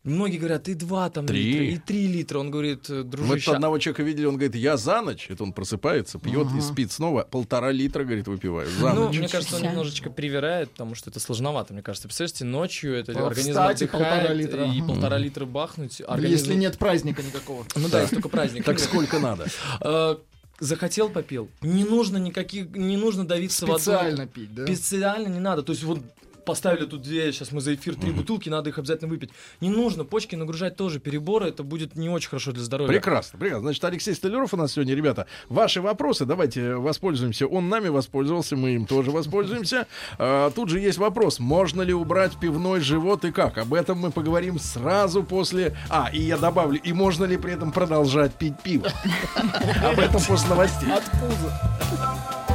[0.02, 1.42] Многие говорят, и два там Три.
[1.42, 2.38] литра, и три литра.
[2.38, 5.52] Он говорит, Мы «Э, дружище, одного человека видели, он говорит, я за ночь, это он
[5.52, 9.18] просыпается, пьет и спит снова, полтора литра, говорит, выпиваю, за ну, ночь.
[9.18, 12.08] мне кажется, он немножечко привирает, потому что это сложновато, мне кажется.
[12.08, 14.64] Представляете, ночью это А, организм встать и отдыхает, полтора литра.
[14.72, 16.00] и полтора литра бахнуть.
[16.00, 17.66] организм- Если нет праздника никакого.
[17.76, 18.64] Ну да, есть только праздник.
[18.64, 19.48] Так сколько надо?
[19.82, 20.16] Э,
[20.60, 21.48] Захотел, попил.
[21.62, 23.80] Не нужно никаких, не нужно давиться водой.
[23.80, 24.66] Специально пить, да?
[24.66, 25.62] Специально не надо.
[25.62, 26.00] То есть вот
[26.44, 29.30] поставили тут две, сейчас мы за эфир три бутылки, надо их обязательно выпить.
[29.60, 32.92] Не нужно, почки нагружать тоже переборы, это будет не очень хорошо для здоровья.
[32.92, 33.62] Прекрасно, прекрасно.
[33.62, 35.26] Значит, Алексей Столяров у нас сегодня, ребята.
[35.48, 37.46] Ваши вопросы, давайте воспользуемся.
[37.46, 39.86] Он нами воспользовался, мы им тоже воспользуемся.
[40.18, 43.58] А, тут же есть вопрос, можно ли убрать пивной живот и как?
[43.58, 45.76] Об этом мы поговорим сразу после...
[45.88, 48.88] А, и я добавлю, и можно ли при этом продолжать пить пиво?
[49.82, 50.88] Об этом после новостей.
[50.88, 52.49] Фыркнул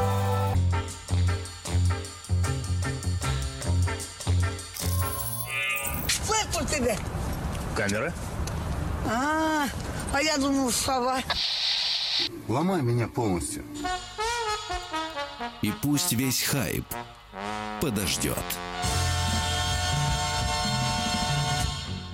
[6.76, 6.98] тебе.
[7.76, 8.14] Камера?
[9.08, 9.68] А,
[10.14, 11.20] а я думал, сова.
[12.48, 13.64] Ломай меня полностью.
[15.62, 16.86] И пусть весь хайп
[17.82, 18.38] подождет.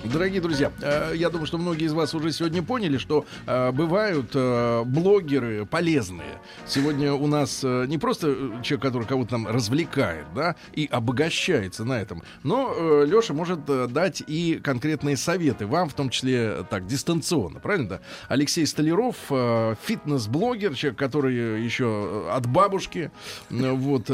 [0.04, 4.32] Дорогие друзья, э, я думаю, что многие из вас уже сегодня поняли, что э, бывают
[4.34, 6.42] э, блогеры полезные.
[6.66, 12.24] Сегодня у нас не просто человек, который кого-то там развлекает, да, и обогащается на этом,
[12.44, 17.90] но Леша может дать и конкретные советы вам, в том числе так дистанционно, правильно?
[17.90, 18.00] Да?
[18.28, 19.16] Алексей Столяров,
[19.86, 23.12] фитнес-блогер, человек, который еще от бабушки,
[23.50, 24.08] вот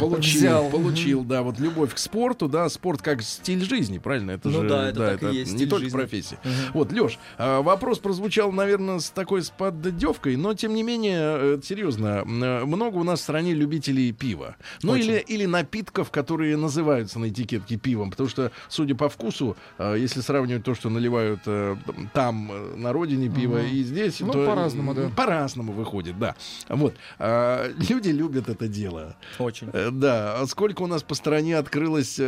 [0.00, 0.70] получил, Взял.
[0.70, 4.32] получил, да, вот любовь к спорту, да, спорт как стиль жизни, правильно?
[4.32, 5.96] Это Ну же, да, это так и есть, не только жизни.
[5.98, 6.38] профессия.
[6.74, 12.24] Вот, Леш, вопрос прозвучал, наверное, с такой с поддевкой, но тем не менее, э, серьезно,
[12.24, 14.56] э, много у нас в стране любителей пива.
[14.82, 15.04] Ну Очень.
[15.04, 20.20] или, или напитков, которые называются на этикетке пивом, потому что, судя по вкусу, э, если
[20.20, 21.40] сравнивать то, что наливают
[22.12, 25.10] там, на родине пиво и здесь, Ну, то по-разному, да.
[25.16, 26.34] По-разному выходит, да.
[26.68, 26.94] Вот.
[27.18, 29.16] А, Люди любят это дело.
[29.38, 29.68] Очень.
[29.72, 32.20] Да, а сколько у нас по стране открылось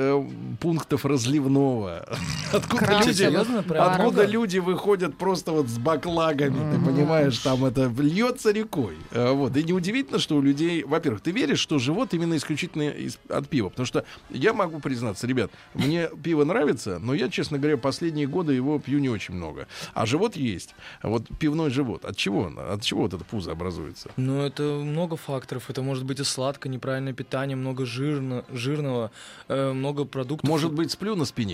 [0.60, 1.59] пунктов разливного?
[2.52, 3.06] Откуда, Красиво.
[3.08, 8.96] люди, Серьезно, откуда люди выходят просто вот с баклагами, ты понимаешь, там это льется рекой.
[9.12, 9.56] Э, Вот.
[9.56, 13.68] И неудивительно, что у людей, во-первых, ты веришь, что живот именно исключительно из- от пива.
[13.68, 18.52] Потому что я могу признаться, ребят, мне пиво нравится, но я, честно говоря, последние годы
[18.54, 19.66] его пью не очень много.
[19.94, 20.74] А живот есть.
[21.02, 22.04] Вот пивной живот.
[22.04, 22.40] От чего?
[22.42, 22.58] он?
[22.58, 24.10] От чего вот это пузо образуется?
[24.16, 25.70] Ну, это много факторов.
[25.70, 29.10] Это может быть и сладко, неправильное питание, много жирно, жирного,
[29.48, 30.48] э, много продуктов.
[30.48, 31.49] Может быть, сплю на спине?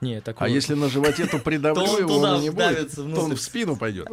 [0.00, 0.46] Нет, такого.
[0.46, 3.34] А если на животе, то придавлю То он его, туда он не будет, то он
[3.34, 4.08] в спину пойдет.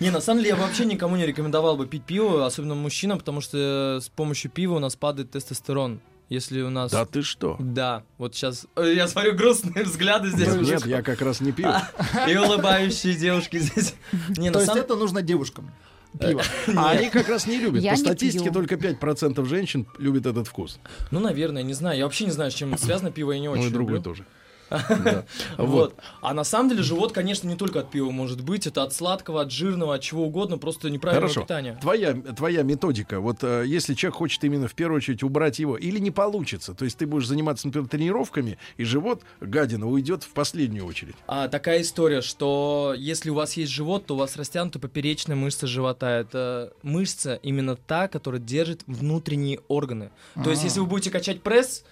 [0.00, 3.40] Не, на самом деле я вообще никому не рекомендовал бы пить пиво, особенно мужчинам, потому
[3.40, 6.00] что с помощью пива у нас падает тестостерон.
[6.28, 6.90] Если у нас...
[6.90, 7.56] Да ты что?
[7.60, 10.48] Да, вот сейчас я смотрю грустные взгляды здесь.
[10.54, 11.68] Нет, я как раз не пью.
[12.28, 13.94] И улыбающие девушки здесь.
[14.36, 15.70] Не, То на есть самом это нужно девушкам.
[16.18, 16.42] Пиво.
[16.76, 17.84] А они как раз не любят.
[17.88, 20.78] По статистике только 5% женщин любят этот вкус.
[21.10, 21.98] Ну, наверное, не знаю.
[21.98, 23.10] Я вообще не знаю, с чем связано.
[23.10, 24.24] Пиво я не очень Ну и другой тоже.
[24.70, 25.24] Да.
[25.56, 25.94] Вот.
[26.20, 28.66] А на самом деле живот, конечно, не только от пива может быть.
[28.66, 30.58] Это от сладкого, от жирного, от чего угодно.
[30.58, 31.42] Просто неправильного Хорошо.
[31.42, 31.78] питания.
[31.80, 33.20] Твоя, твоя методика.
[33.20, 36.84] Вот э, если человек хочет именно в первую очередь убрать его, или не получится, то
[36.84, 41.14] есть ты будешь заниматься, например, тренировками, и живот, гадина, уйдет в последнюю очередь.
[41.26, 45.66] А, такая история, что если у вас есть живот, то у вас растянута поперечная мышца
[45.66, 46.20] живота.
[46.20, 50.10] Это мышца именно та, которая держит внутренние органы.
[50.42, 51.84] То есть, если вы будете качать пресс,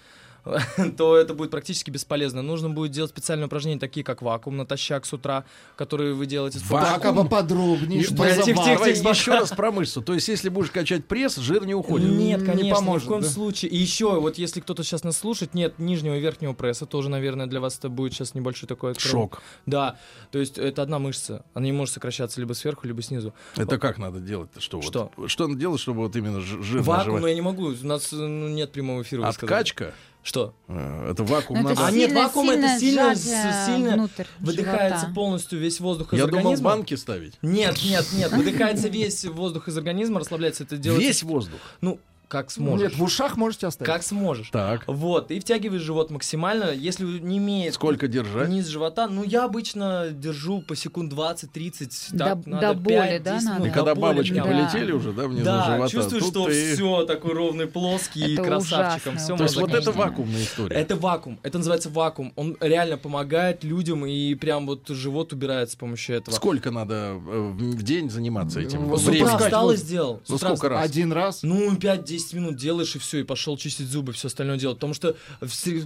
[0.97, 2.43] то это будет практически бесполезно.
[2.43, 5.45] Нужно будет делать специальные упражнения, такие как вакуум натощак с утра,
[5.77, 9.09] которые вы делаете с помощью- Так, а поподробнее, что за тихо, Давай тихо.
[9.11, 10.03] еще раз про мышцу.
[10.03, 12.11] То есть, если будешь качать пресс, жир не уходит.
[12.11, 13.29] Нет, Не конечно, поможет, ни в коем да?
[13.29, 13.71] случае.
[13.71, 17.47] И еще, вот если кто-то сейчас нас слушает, нет нижнего и верхнего пресса, тоже, наверное,
[17.47, 19.23] для вас это будет сейчас небольшой такой откровение.
[19.31, 19.43] Шок.
[19.67, 19.99] Да,
[20.31, 21.45] то есть это одна мышца.
[21.55, 23.33] Она не может сокращаться либо сверху, либо снизу.
[23.57, 24.51] Это как надо делать?
[24.59, 24.79] Что?
[24.79, 24.85] вот?
[24.87, 25.11] Что?
[25.27, 27.29] Что надо делать, чтобы вот именно жир Вакуум, но животе?
[27.29, 27.69] я не могу.
[27.69, 29.23] У нас э, ну, нет прямого эфира.
[29.27, 29.95] вы сказали.
[30.25, 30.55] Что?
[30.69, 31.87] Э, Это вакуум Ну, это надо...
[31.87, 34.09] А нет, сильно- вакуум это сильно, сильно
[34.41, 35.15] выдыхается живота.
[35.15, 36.71] полностью весь воздух из Я думал, организма.
[36.71, 37.35] банки ставить.
[37.43, 40.65] Нет, нет, нет, выдыхается весь воздух из организма, расслабляется.
[40.65, 41.07] Это делается.
[41.07, 41.61] Весь воздух.
[41.83, 42.91] Ну, как сможешь.
[42.91, 43.91] Нет, в ушах можете оставить.
[43.93, 44.51] Как сможешь.
[44.51, 44.85] Так.
[44.87, 46.73] Вот, и втягиваешь живот максимально.
[46.73, 48.49] Если не имеет Сколько держать?
[48.49, 52.13] низ живота, ну я обычно держу по секунд 20-30.
[52.13, 53.65] До- так, до надо боли, 5-10 да, надо?
[53.65, 54.35] И До когда боли бабочки.
[54.35, 54.43] Да.
[54.45, 58.33] полетели уже, да, внизу Да, живота, чувствуешь, тут что ты- все такой ровный, плоский, и
[58.35, 59.15] Это красавчиком.
[59.15, 59.25] ужасно.
[59.25, 60.77] Все То есть вот это вакуумная история.
[60.77, 61.39] Это вакуум.
[61.43, 62.33] Это называется вакуум.
[62.37, 66.35] Он реально помогает людям, и прям вот живот убирается с помощью этого.
[66.35, 68.97] Сколько надо э, в день заниматься этим?
[68.97, 70.21] С утра встал и сделал.
[70.29, 70.85] Ну сколько раз?
[70.85, 71.43] Один раз.
[71.43, 74.79] Ну, 5-10 10 минут делаешь и все, и пошел чистить зубы, все остальное делать.
[74.79, 75.16] Потому что,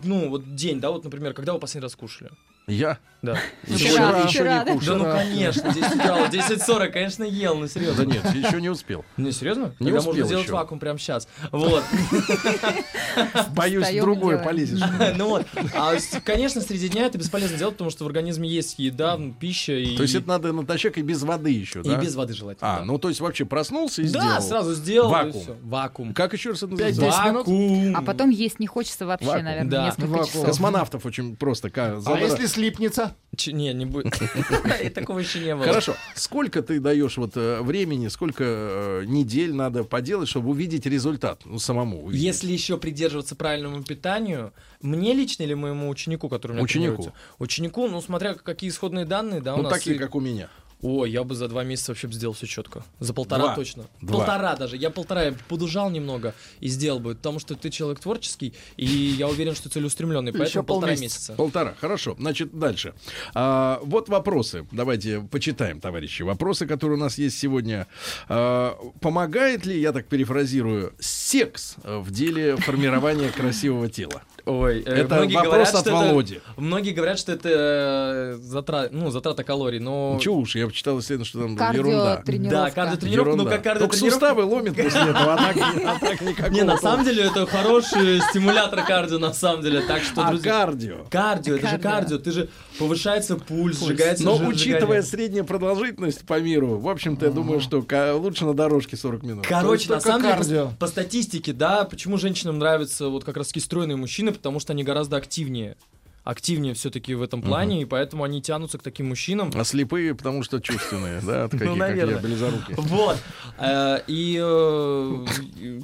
[0.05, 2.31] ну, вот день, да, вот, например, когда вы последний раз кушали?
[2.67, 3.37] Я Да.
[3.65, 4.73] Вчера, сегодня еще вчера, не да?
[4.75, 4.99] кушал.
[4.99, 8.05] Да ну конечно, 10 утра, вот 10.40, конечно, ел, ну серьезно.
[8.07, 9.05] Да нет, еще не успел.
[9.17, 9.73] Не, серьезно?
[9.81, 10.53] Не Тогда успел можно сделать еще.
[10.53, 11.27] вакуум прямо сейчас.
[11.51, 11.83] Вот.
[13.55, 14.45] Боюсь, и другое делаем.
[14.45, 14.81] полезешь.
[15.17, 15.47] Ну вот.
[15.75, 19.97] А, конечно, среди дня это бесполезно делать, потому что в организме есть еда, пища и...
[19.97, 21.97] То есть это надо натощак и без воды еще, И да?
[21.97, 22.77] без воды желательно.
[22.77, 22.85] А, да.
[22.85, 24.43] ну то есть вообще проснулся и Да, сделал.
[24.43, 25.11] сразу сделал.
[25.11, 25.45] и Вакуум.
[25.63, 26.15] Вакуум.
[26.15, 27.01] Как еще раз это называется?
[27.33, 27.97] Вакуум.
[27.97, 29.87] А потом есть не хочется вообще, наверное, Да.
[29.87, 30.47] несколько часов.
[30.47, 31.71] Космонавтов очень просто.
[31.75, 33.08] А если слипнется?
[33.37, 34.19] Ч- Не, не будет.
[34.83, 35.65] И такого еще не было.
[35.65, 35.95] Хорошо.
[36.17, 41.59] Сколько ты даешь вот э, времени, сколько э, недель надо поделать, чтобы увидеть результат, ну
[41.59, 42.25] самому увидеть?
[42.25, 47.13] Если еще придерживаться правильному питанию, мне лично или моему ученику, который у меня Ученику.
[47.39, 49.73] Ученику, ну, смотря какие исходные данные, да, у ну нас...
[49.73, 50.49] такие, и- как у меня.
[50.81, 52.85] О, я бы за два месяца вообще бы сделал все четко.
[53.01, 53.55] За полтора Два.
[53.57, 53.87] точно.
[54.01, 54.19] Два.
[54.19, 54.77] Полтора даже.
[54.77, 59.27] Я полтора я подужал немного и сделал бы, потому что ты человек творческий, и я
[59.29, 61.03] уверен, что целеустремленный, Еще поэтому полтора полмесяца.
[61.03, 61.33] месяца.
[61.35, 61.75] Полтора.
[61.81, 62.15] Хорошо.
[62.19, 62.95] Значит, дальше.
[63.35, 64.67] А, вот вопросы.
[64.71, 66.23] Давайте почитаем, товарищи.
[66.23, 67.89] Вопросы, которые у нас есть сегодня.
[68.29, 74.23] А, помогает ли, я так перефразирую, секс в деле формирования красивого тела?
[74.49, 76.41] Ой, э, Это многие вопрос говорят, от что это- Володи.
[76.57, 80.19] Многие говорят, что это э, затра- ну, затрата калорий, но...
[80.23, 82.23] Чего уж, я почитал исследование, что там ерунда.
[82.27, 83.37] Да, Кардиотренировка.
[83.37, 83.97] ну как Только кардиотренировка...
[84.11, 88.21] суставы ломит после этого, а так, а так никакого Не, на самом деле это хороший
[88.31, 89.83] стимулятор кардио, на самом деле.
[89.83, 90.53] Так что, А друзья...
[90.53, 90.97] кардио?
[91.11, 91.91] Кардио, это же Кардио.
[91.91, 97.33] кардио, ты же повышается пульс, сжигается Но учитывая среднюю продолжительность по миру, в общем-то, я
[97.33, 97.85] думаю, что
[98.17, 99.47] лучше на дорожке 40 минут.
[99.47, 100.67] Короче, на только самом деле, кардио.
[100.69, 104.73] по, по статистике, да, почему женщинам нравятся вот как раз таки стройные мужчины, потому что
[104.73, 105.77] они гораздо активнее.
[106.25, 109.51] Активнее все-таки в этом плане, и поэтому они тянутся к таким мужчинам.
[109.55, 112.19] А слепые, потому что чувственные, да, такие, как я, наверное.
[112.21, 112.75] близоруки.
[112.77, 113.17] Вот.
[113.59, 115.81] Э, И, э, и,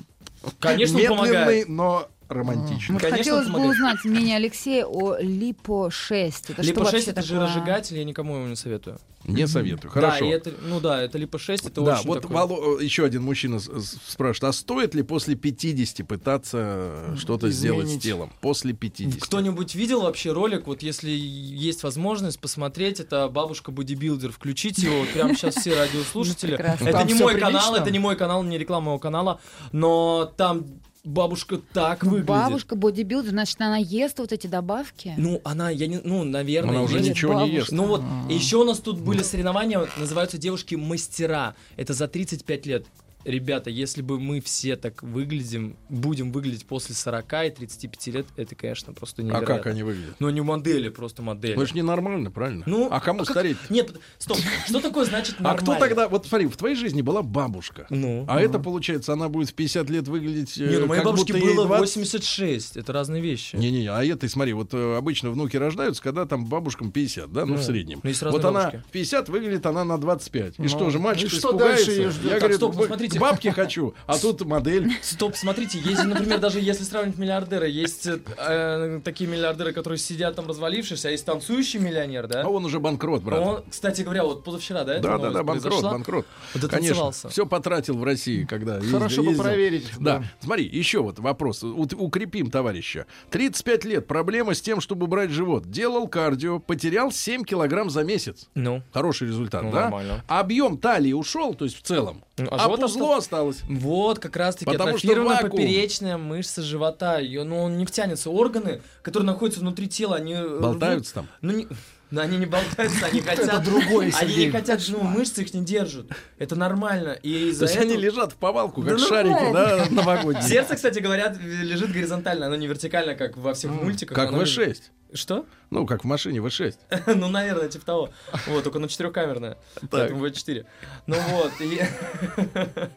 [0.60, 1.46] конечно, он помогает.
[1.68, 2.94] Медленный, но романтичный.
[2.94, 6.32] Вот Конечно, хотелось бы узнать мнение Алексея о липо-6.
[6.48, 7.24] Это что Липо 6 вообще это такое?
[7.46, 8.98] жиросжигатель, я никому его не советую.
[9.26, 9.90] Не советую.
[9.94, 10.26] Да, Хорошо.
[10.26, 13.22] и это, ну да, это липо 6, это да, очень вот такой- Вало- еще один
[13.22, 18.30] мужчина спрашивает, а стоит ли после 50 пытаться э, что-то сделать с телом?
[18.42, 19.22] После 50.
[19.22, 20.66] Кто-нибудь видел вообще ролик?
[20.66, 24.30] Вот если есть возможность посмотреть, это бабушка бодибилдер.
[24.30, 26.50] Включите его прямо сейчас все радиослушатели.
[26.50, 26.88] Ну, прекрасно.
[26.90, 29.40] это не мой канал, это не мой канал, не реклама моего канала,
[29.72, 30.66] но там
[31.04, 32.28] бабушка так Ну, выглядит.
[32.28, 35.14] Бабушка бодибилдер, значит, она ест вот эти добавки?
[35.16, 37.08] Ну, она, я не, ну, наверное, Она уже ест.
[37.10, 37.56] ничего не бабушка.
[37.60, 37.72] ест.
[37.72, 41.54] Ну вот, еще у нас тут были соревнования, называются девушки-мастера.
[41.76, 42.86] Это за 35 лет.
[43.24, 48.54] Ребята, если бы мы все так выглядим, будем выглядеть после 40 и 35 лет, это,
[48.54, 49.56] конечно, просто А невероятно.
[49.56, 50.16] как они выглядят?
[50.18, 51.54] Ну, не модели, просто модели.
[51.54, 52.64] Ну, это же ненормально, правильно?
[52.66, 53.56] Ну, а кому как- стареть?
[53.70, 54.36] Нет, стоп.
[54.66, 55.62] Что такое значит А нормально?
[55.62, 57.86] кто тогда, вот смотри, в твоей жизни была бабушка.
[57.90, 58.24] Ну.
[58.28, 61.66] А это, получается, она будет в 50 лет выглядеть э, Не, ну моей бабушке было
[61.66, 61.80] 20.
[61.80, 62.76] 86.
[62.76, 63.56] Это разные вещи.
[63.56, 67.54] Не-не-не, а это, смотри, вот э, обычно внуки рождаются, когда там бабушкам 50, да, ну,
[67.54, 68.00] Ну, в среднем.
[68.02, 70.54] ну, вот она в 50, выглядит она на 25.
[70.58, 71.86] И что же, мальчик что испугается?
[71.86, 72.18] дальше?
[72.24, 73.13] Я Так, говорю, стоп, ну, «Б- смотрите.
[73.16, 74.90] К бабке хочу, а тут модель.
[75.02, 80.46] Стоп, смотрите, есть, например, даже если сравнивать миллиардеры, есть э, такие миллиардеры, которые сидят там
[80.46, 82.42] развалившись, а есть танцующий миллионер, да?
[82.42, 83.40] А он уже банкрот, брат.
[83.40, 85.92] Он, кстати говоря, вот позавчера, да, Да, да, да, банкрот, произошла?
[85.92, 86.26] банкрот.
[86.54, 87.28] Вот Конечно, дотанцевался.
[87.28, 89.42] все потратил в России, когда ездил- Хорошо бы ездил.
[89.44, 90.18] проверить, Да.
[90.18, 90.24] да.
[90.42, 91.62] смотри, еще вот вопрос.
[91.62, 93.06] У- укрепим товарища.
[93.30, 95.70] 35 лет, проблема с тем, чтобы убрать живот.
[95.70, 98.48] Делал кардио, потерял 7 килограмм за месяц.
[98.54, 99.82] Ну, Хороший результат, Ну, да?
[99.82, 100.24] нормально.
[100.28, 102.22] Объем талии ушел, то есть в целом.
[102.36, 103.60] Ну, а а живот пузло осталось.
[103.68, 107.18] вот как раз-таки атрофирована поперечная мышца живота.
[107.18, 108.30] Ее, ну, он не втянется.
[108.30, 110.34] Органы, которые находятся внутри тела, они...
[110.34, 111.28] э, Болтаются там.
[111.40, 111.66] Ну, не...
[112.10, 113.62] ну, они не болтаются, они хотят...
[113.64, 114.46] другое, Они Сергей.
[114.46, 116.06] не хотят, ну, мышцы их не держат.
[116.38, 117.12] Это нормально.
[117.22, 117.92] И То из-за есть этого...
[117.92, 119.52] они лежат в повалку, как Да шарики, нормально.
[119.52, 120.42] да, новогодние.
[120.42, 124.14] Сердце, кстати, говорят, лежит горизонтально, оно не вертикально, как во всех мультиках.
[124.16, 124.76] Как оно V6.
[125.14, 125.46] Что?
[125.70, 126.74] Ну, как в машине V6.
[127.14, 128.10] ну, наверное, типа того.
[128.48, 129.56] Вот, только на четырехкамерная.
[129.90, 130.66] Поэтому V4.
[131.06, 131.80] Ну вот, и...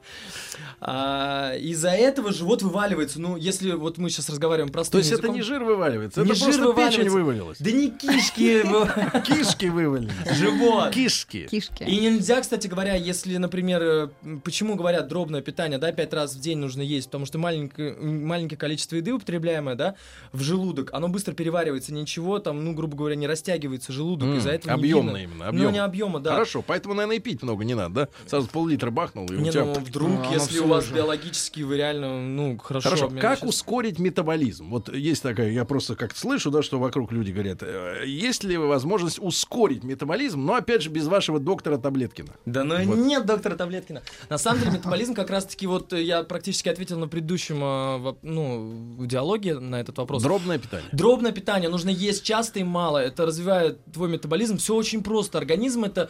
[0.80, 3.20] А, Из-за этого живот вываливается.
[3.20, 6.28] Ну, если вот мы сейчас разговариваем простым То есть это языком- не жир вываливается, Не
[6.32, 7.18] это жир просто печень вываливается.
[7.18, 7.58] вывалилась.
[7.60, 8.62] Да не кишки,
[9.26, 10.14] Кишки вывалились.
[10.38, 10.92] живот.
[10.94, 11.48] Кишки.
[11.50, 11.84] Кишки.
[11.84, 14.08] И нельзя, кстати говоря, если, например, э,
[14.44, 18.58] почему говорят дробное питание, да, пять раз в день нужно есть, потому что маленькое, маленькое
[18.58, 19.96] количество еды, употребляемое, да,
[20.32, 24.52] в желудок, оно быстро переваривается, ничего там, ну, грубо говоря, не растягивается желудок, М, из-за
[24.52, 25.70] этого объемно именно, Ну, объемно.
[25.72, 26.32] не объема, да.
[26.32, 28.08] Хорошо, поэтому, наверное, и пить много не надо, да?
[28.28, 29.66] Сразу пол-литра бахнул, и у Не, тебя...
[29.66, 30.96] ну, вдруг, Ну, если у вас уже.
[30.96, 32.90] биологически вы реально, ну, хорошо...
[32.90, 33.44] Хорошо, как веществ.
[33.46, 34.70] ускорить метаболизм?
[34.70, 38.56] Вот есть такая, я просто как-то слышу, да, что вокруг люди говорят, э, есть ли
[38.58, 42.30] возможность ускорить метаболизм, но опять же без вашего доктора Таблеткина.
[42.46, 44.02] Да ну нет доктора Таблеткина.
[44.30, 48.96] На самом деле метаболизм как раз-таки вот э, я практически ответил на предыдущем воп- ну,
[49.06, 50.24] диалоге на этот вопрос.
[50.24, 50.88] Дробное питание.
[50.94, 52.98] Дробное питание нужно есть часто и мало.
[52.98, 54.58] Это развивает твой метаболизм.
[54.58, 55.38] Все очень просто.
[55.38, 56.10] Организм это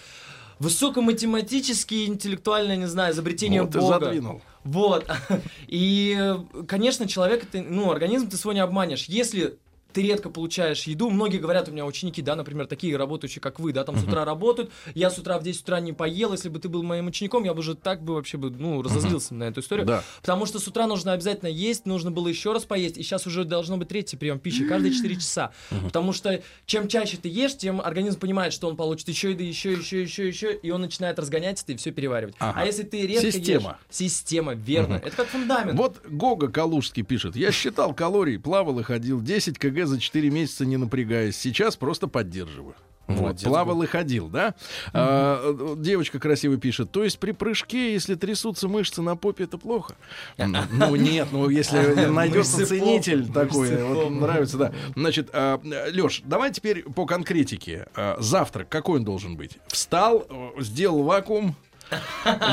[0.60, 4.06] высокоматематические, интеллектуальное, не знаю, изобретение Вот ты Бога.
[4.06, 4.42] задвинул.
[4.64, 5.08] Вот.
[5.68, 9.06] И, э, конечно, человек, это, ну, организм ты свой не обманешь.
[9.06, 9.58] Если
[9.98, 11.10] ты редко получаешь еду.
[11.10, 14.26] Многие говорят, у меня ученики, да, например, такие работающие, как вы, да, там с утра
[14.26, 14.70] работают.
[14.94, 16.34] Я с утра в 10 утра не поел.
[16.34, 19.34] Если бы ты был моим учеником, я бы уже так бы вообще бы, ну, разозлился
[19.34, 19.88] на эту историю.
[19.88, 20.04] Да.
[20.22, 23.44] Потому что с утра нужно обязательно есть, нужно было еще раз поесть, и сейчас уже
[23.44, 25.52] должно быть третий прием пищи каждые 4 часа.
[25.84, 29.72] Потому что чем чаще ты ешь, тем организм понимает, что он получит еще еды, еще,
[29.72, 32.36] еще, еще, еще, и он начинает разгонять это и все переваривать.
[32.38, 32.62] Ага.
[32.62, 33.70] А если ты редко Система.
[33.72, 33.78] ешь...
[33.90, 35.02] Система, верно.
[35.04, 35.76] Это как фундамент.
[35.76, 37.36] Вот Гога Калужский пишет.
[37.36, 41.38] Я считал калорий, плавал и ходил 10 кг за 4 месяца, не напрягаясь.
[41.38, 42.76] Сейчас просто поддерживаю.
[43.08, 44.54] Вот, плавал и ходил, да?
[44.94, 46.92] А, э, девочка красиво пишет.
[46.92, 49.96] То есть при прыжке, если трясутся мышцы на попе, это плохо?
[50.38, 54.74] Ну нет, ну если найдется ценитель такой, вот нравится, да.
[54.96, 57.88] Значит, Леш, давай теперь по конкретике.
[57.96, 59.58] А, Завтрак какой он должен быть?
[59.68, 61.56] Встал, э, сделал вакуум,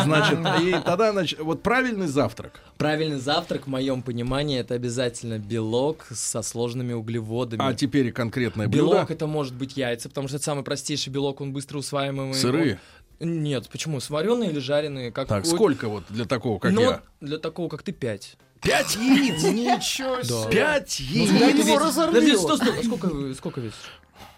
[0.04, 2.60] значит, и тогда, значит, вот правильный завтрак.
[2.78, 7.62] Правильный завтрак, в моем понимании, это обязательно белок со сложными углеводами.
[7.64, 8.84] А теперь конкретное блюдо.
[8.94, 12.34] Белок это может быть яйца, потому что это самый простейший белок, он быстро усваиваемый.
[12.34, 12.80] Сырые?
[13.20, 14.00] Он- Нет, почему?
[14.00, 15.10] Сваренные или жареные?
[15.12, 17.02] Как Так, у- сколько вот для такого, как Ну, я?
[17.20, 18.36] для такого, как ты, пять.
[18.60, 19.42] Пять яиц!
[19.44, 20.50] Ничего себе.
[20.50, 21.30] Пять Ну, яиц!
[21.32, 22.14] да Ты его разорвет.
[22.14, 23.76] Подожди, сто- сколько, сколько весишь?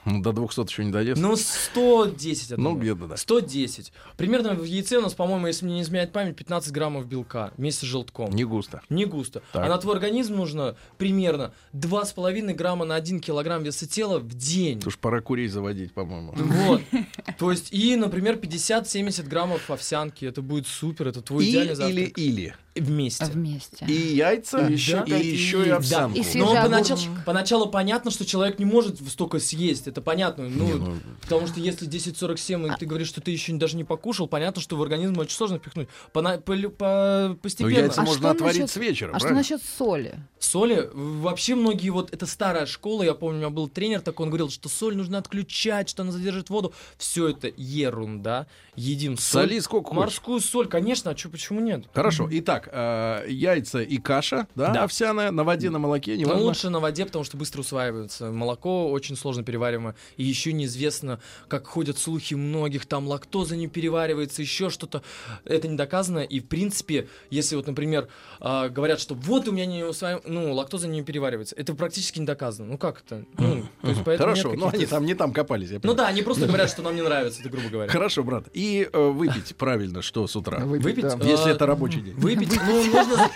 [0.04, 1.20] Ну, до 200 еще не доест.
[1.20, 2.50] Ну, 110.
[2.50, 2.80] я Ну, думаю.
[2.80, 3.16] где-то, да.
[3.16, 3.92] 110.
[4.16, 7.86] Примерно в яйце у нас, по-моему, если мне не изменяет память, 15 граммов белка вместе
[7.86, 8.30] с желтком.
[8.30, 8.82] Не густо.
[8.88, 9.42] Не густо.
[9.52, 9.66] Так.
[9.66, 14.80] А на твой организм нужно примерно 2,5 грамма на 1 килограмм веса тела в день.
[14.86, 16.32] Уж пора курей заводить, по-моему.
[16.36, 16.82] Вот.
[17.38, 20.24] То есть, и, например, 50-70 граммов овсянки.
[20.24, 21.96] Это будет супер, это твой И идеальный завтрак.
[21.96, 22.54] или или.
[22.80, 23.24] Вместе.
[23.26, 23.84] Вместе.
[23.86, 25.76] И яйца, И и еще еще, и, еще и Да.
[25.76, 26.18] овсянку.
[26.18, 30.48] И Но поначалу, поначалу понятно, что человек не может столько съесть, это понятно.
[30.48, 33.84] Ну, Не, ну- Потому что если 10.47, и ты говоришь, что ты еще даже не
[33.84, 35.88] покушал, понятно, что в организм очень сложно впихнуть.
[36.12, 37.70] Пона- по- по- Ну, постепенно.
[37.78, 39.40] яйца А можно что отварить насчет- с вечера, А что правильно?
[39.40, 40.18] насчет соли?
[40.38, 44.30] Соли, вообще многие, вот это старая школа, я помню, у меня был тренер такой, он
[44.30, 46.72] говорил, что соль нужно отключать, что она задержит воду.
[46.98, 48.46] Все это ерунда.
[48.76, 49.44] Едим соль.
[49.48, 50.00] Соли сколько хочешь.
[50.00, 51.84] Морскую соль, конечно, а чё, почему нет?
[51.94, 52.28] Хорошо.
[52.30, 54.84] Итак, э, яйца и каша, да, Да.
[54.84, 56.42] овсяная, на воде, на молоке, Но неважно.
[56.42, 58.30] лучше на воде, потому что быстро усваивается.
[58.30, 59.94] Молоко очень сложно перевариваемо.
[60.16, 65.02] И еще неизвестно, как ходят слухи многих, там лактоза не переваривается, еще что-то.
[65.44, 66.20] Это не доказано.
[66.20, 68.08] И, в принципе, если вот, например,
[68.40, 70.20] а, говорят, что вот у меня не усваив...
[70.26, 72.68] ну, лактоза не переваривается, это практически не доказано.
[72.72, 73.24] Ну, как это?
[73.38, 76.08] Ну, то есть поэтому Хорошо, но они каких-то- там не там копались, я Ну да,
[76.08, 77.90] они просто говорят, что нам не нравится, это грубо говоря.
[77.90, 78.48] Хорошо, брат.
[78.52, 80.58] И э, выпить правильно, что с утра?
[80.60, 81.02] Выпить?
[81.02, 81.16] да.
[81.24, 82.14] Если А, это рабочий день.
[82.14, 83.30] Выпить, ну, нужно...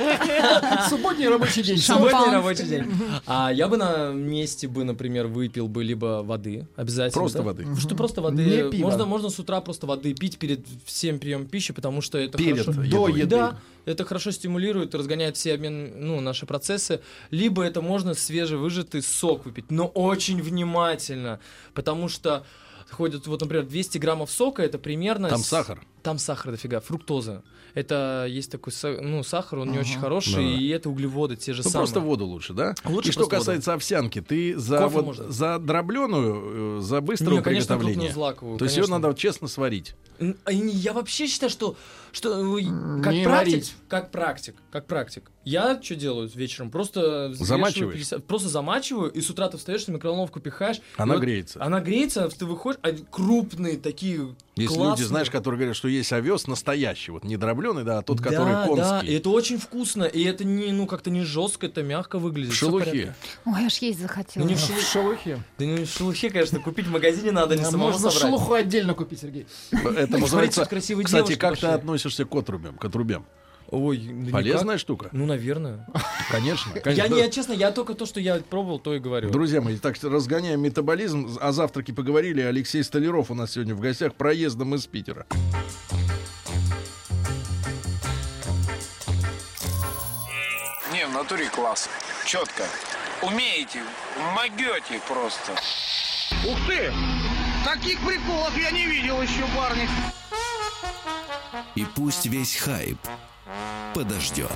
[0.89, 1.79] Субботний рабочий день.
[1.79, 2.85] Субботний рабочий день.
[3.27, 7.21] А я бы на месте бы, например, выпил бы либо воды, обязательно.
[7.21, 7.45] Просто да?
[7.45, 7.67] воды.
[7.81, 8.45] Что просто воды.
[8.45, 8.87] Не пиво.
[8.87, 12.65] Можно, можно с утра просто воды пить перед всем приемом пищи, потому что это Перед
[12.65, 12.83] хорошо.
[12.83, 13.13] едой.
[13.13, 13.27] До еды.
[13.37, 17.01] Да, это хорошо стимулирует, разгоняет все обмен, ну, наши процессы.
[17.31, 21.41] Либо это можно свежевыжатый сок выпить, но очень внимательно,
[21.75, 22.45] потому что
[22.91, 25.29] ходят, вот, например, 200 граммов сока, это примерно...
[25.29, 25.81] Там с- сахар.
[26.03, 27.43] Там сахар дофига, фруктоза.
[27.75, 30.43] Это есть такой, ну, сахар, он не очень хороший, Да-да.
[30.61, 31.87] и это углеводы те же Ну, самые.
[31.87, 32.75] просто воду лучше, да?
[32.85, 33.41] Лучше и что просто воду.
[33.41, 35.31] касается овсянки, ты за, Кофе вот, можно.
[35.31, 37.95] за дробленую, э, за быстрое конечно, приготовление.
[38.09, 38.97] крупнозлаковую, То есть ее конечно.
[38.99, 39.95] надо вот честно сварить.
[40.45, 41.77] А Я вообще считаю, что,
[42.13, 42.31] что
[43.03, 43.75] как Не практик, варить.
[43.89, 45.31] как практик, как практик.
[45.45, 46.71] Я что делаю вечером?
[46.71, 47.95] Просто Замачиваешь?
[47.95, 50.81] 50 просто замачиваю, и с утра ты встаешь, на микроволновку пихаешь.
[50.97, 51.63] Она вот греется.
[51.65, 54.91] Она греется, ты выходишь, а крупные такие Есть классные.
[54.91, 58.53] люди, знаешь, которые говорят, что есть овес настоящий, вот не дробленый, да, а тот, который
[58.53, 59.09] да, да, конский.
[59.09, 62.53] и это очень вкусно, и это не, ну, как-то не жестко, это мягко выглядит.
[62.53, 63.15] В шелухе.
[63.47, 64.49] Ой, аж есть Ну, захотелось.
[64.49, 65.43] не в В шелухе.
[65.59, 68.21] Да не в шелухе, конечно, купить в магазине надо, не А самому Можно собрать.
[68.21, 69.47] шелуху отдельно купить, Сергей.
[69.71, 70.67] Это Смотрите, называется...
[71.05, 71.69] Кстати, как ты пошли.
[72.01, 73.27] Относишься к отрубям, к отрубям?
[73.69, 74.33] Ой, да никак.
[74.33, 75.11] Полезная штука?
[75.13, 75.87] Ну, наверное.
[76.31, 76.73] Конечно.
[76.75, 77.15] Я, конечно.
[77.15, 79.31] не, честно, я только то, что я пробовал, то и говорю.
[79.31, 81.39] Друзья мои, так разгоняем метаболизм.
[81.41, 82.41] О завтраке поговорили.
[82.41, 85.27] Алексей Столяров у нас сегодня в гостях проездом из Питера.
[90.93, 91.89] Не, в натуре класс.
[92.27, 92.65] Четко.
[93.23, 93.83] Умеете,
[94.35, 95.53] могете просто.
[96.49, 96.93] Ух ты!
[97.65, 99.87] Таких приколов я не видел еще, парни.
[101.81, 102.99] И пусть весь хайп
[103.95, 104.53] подождет.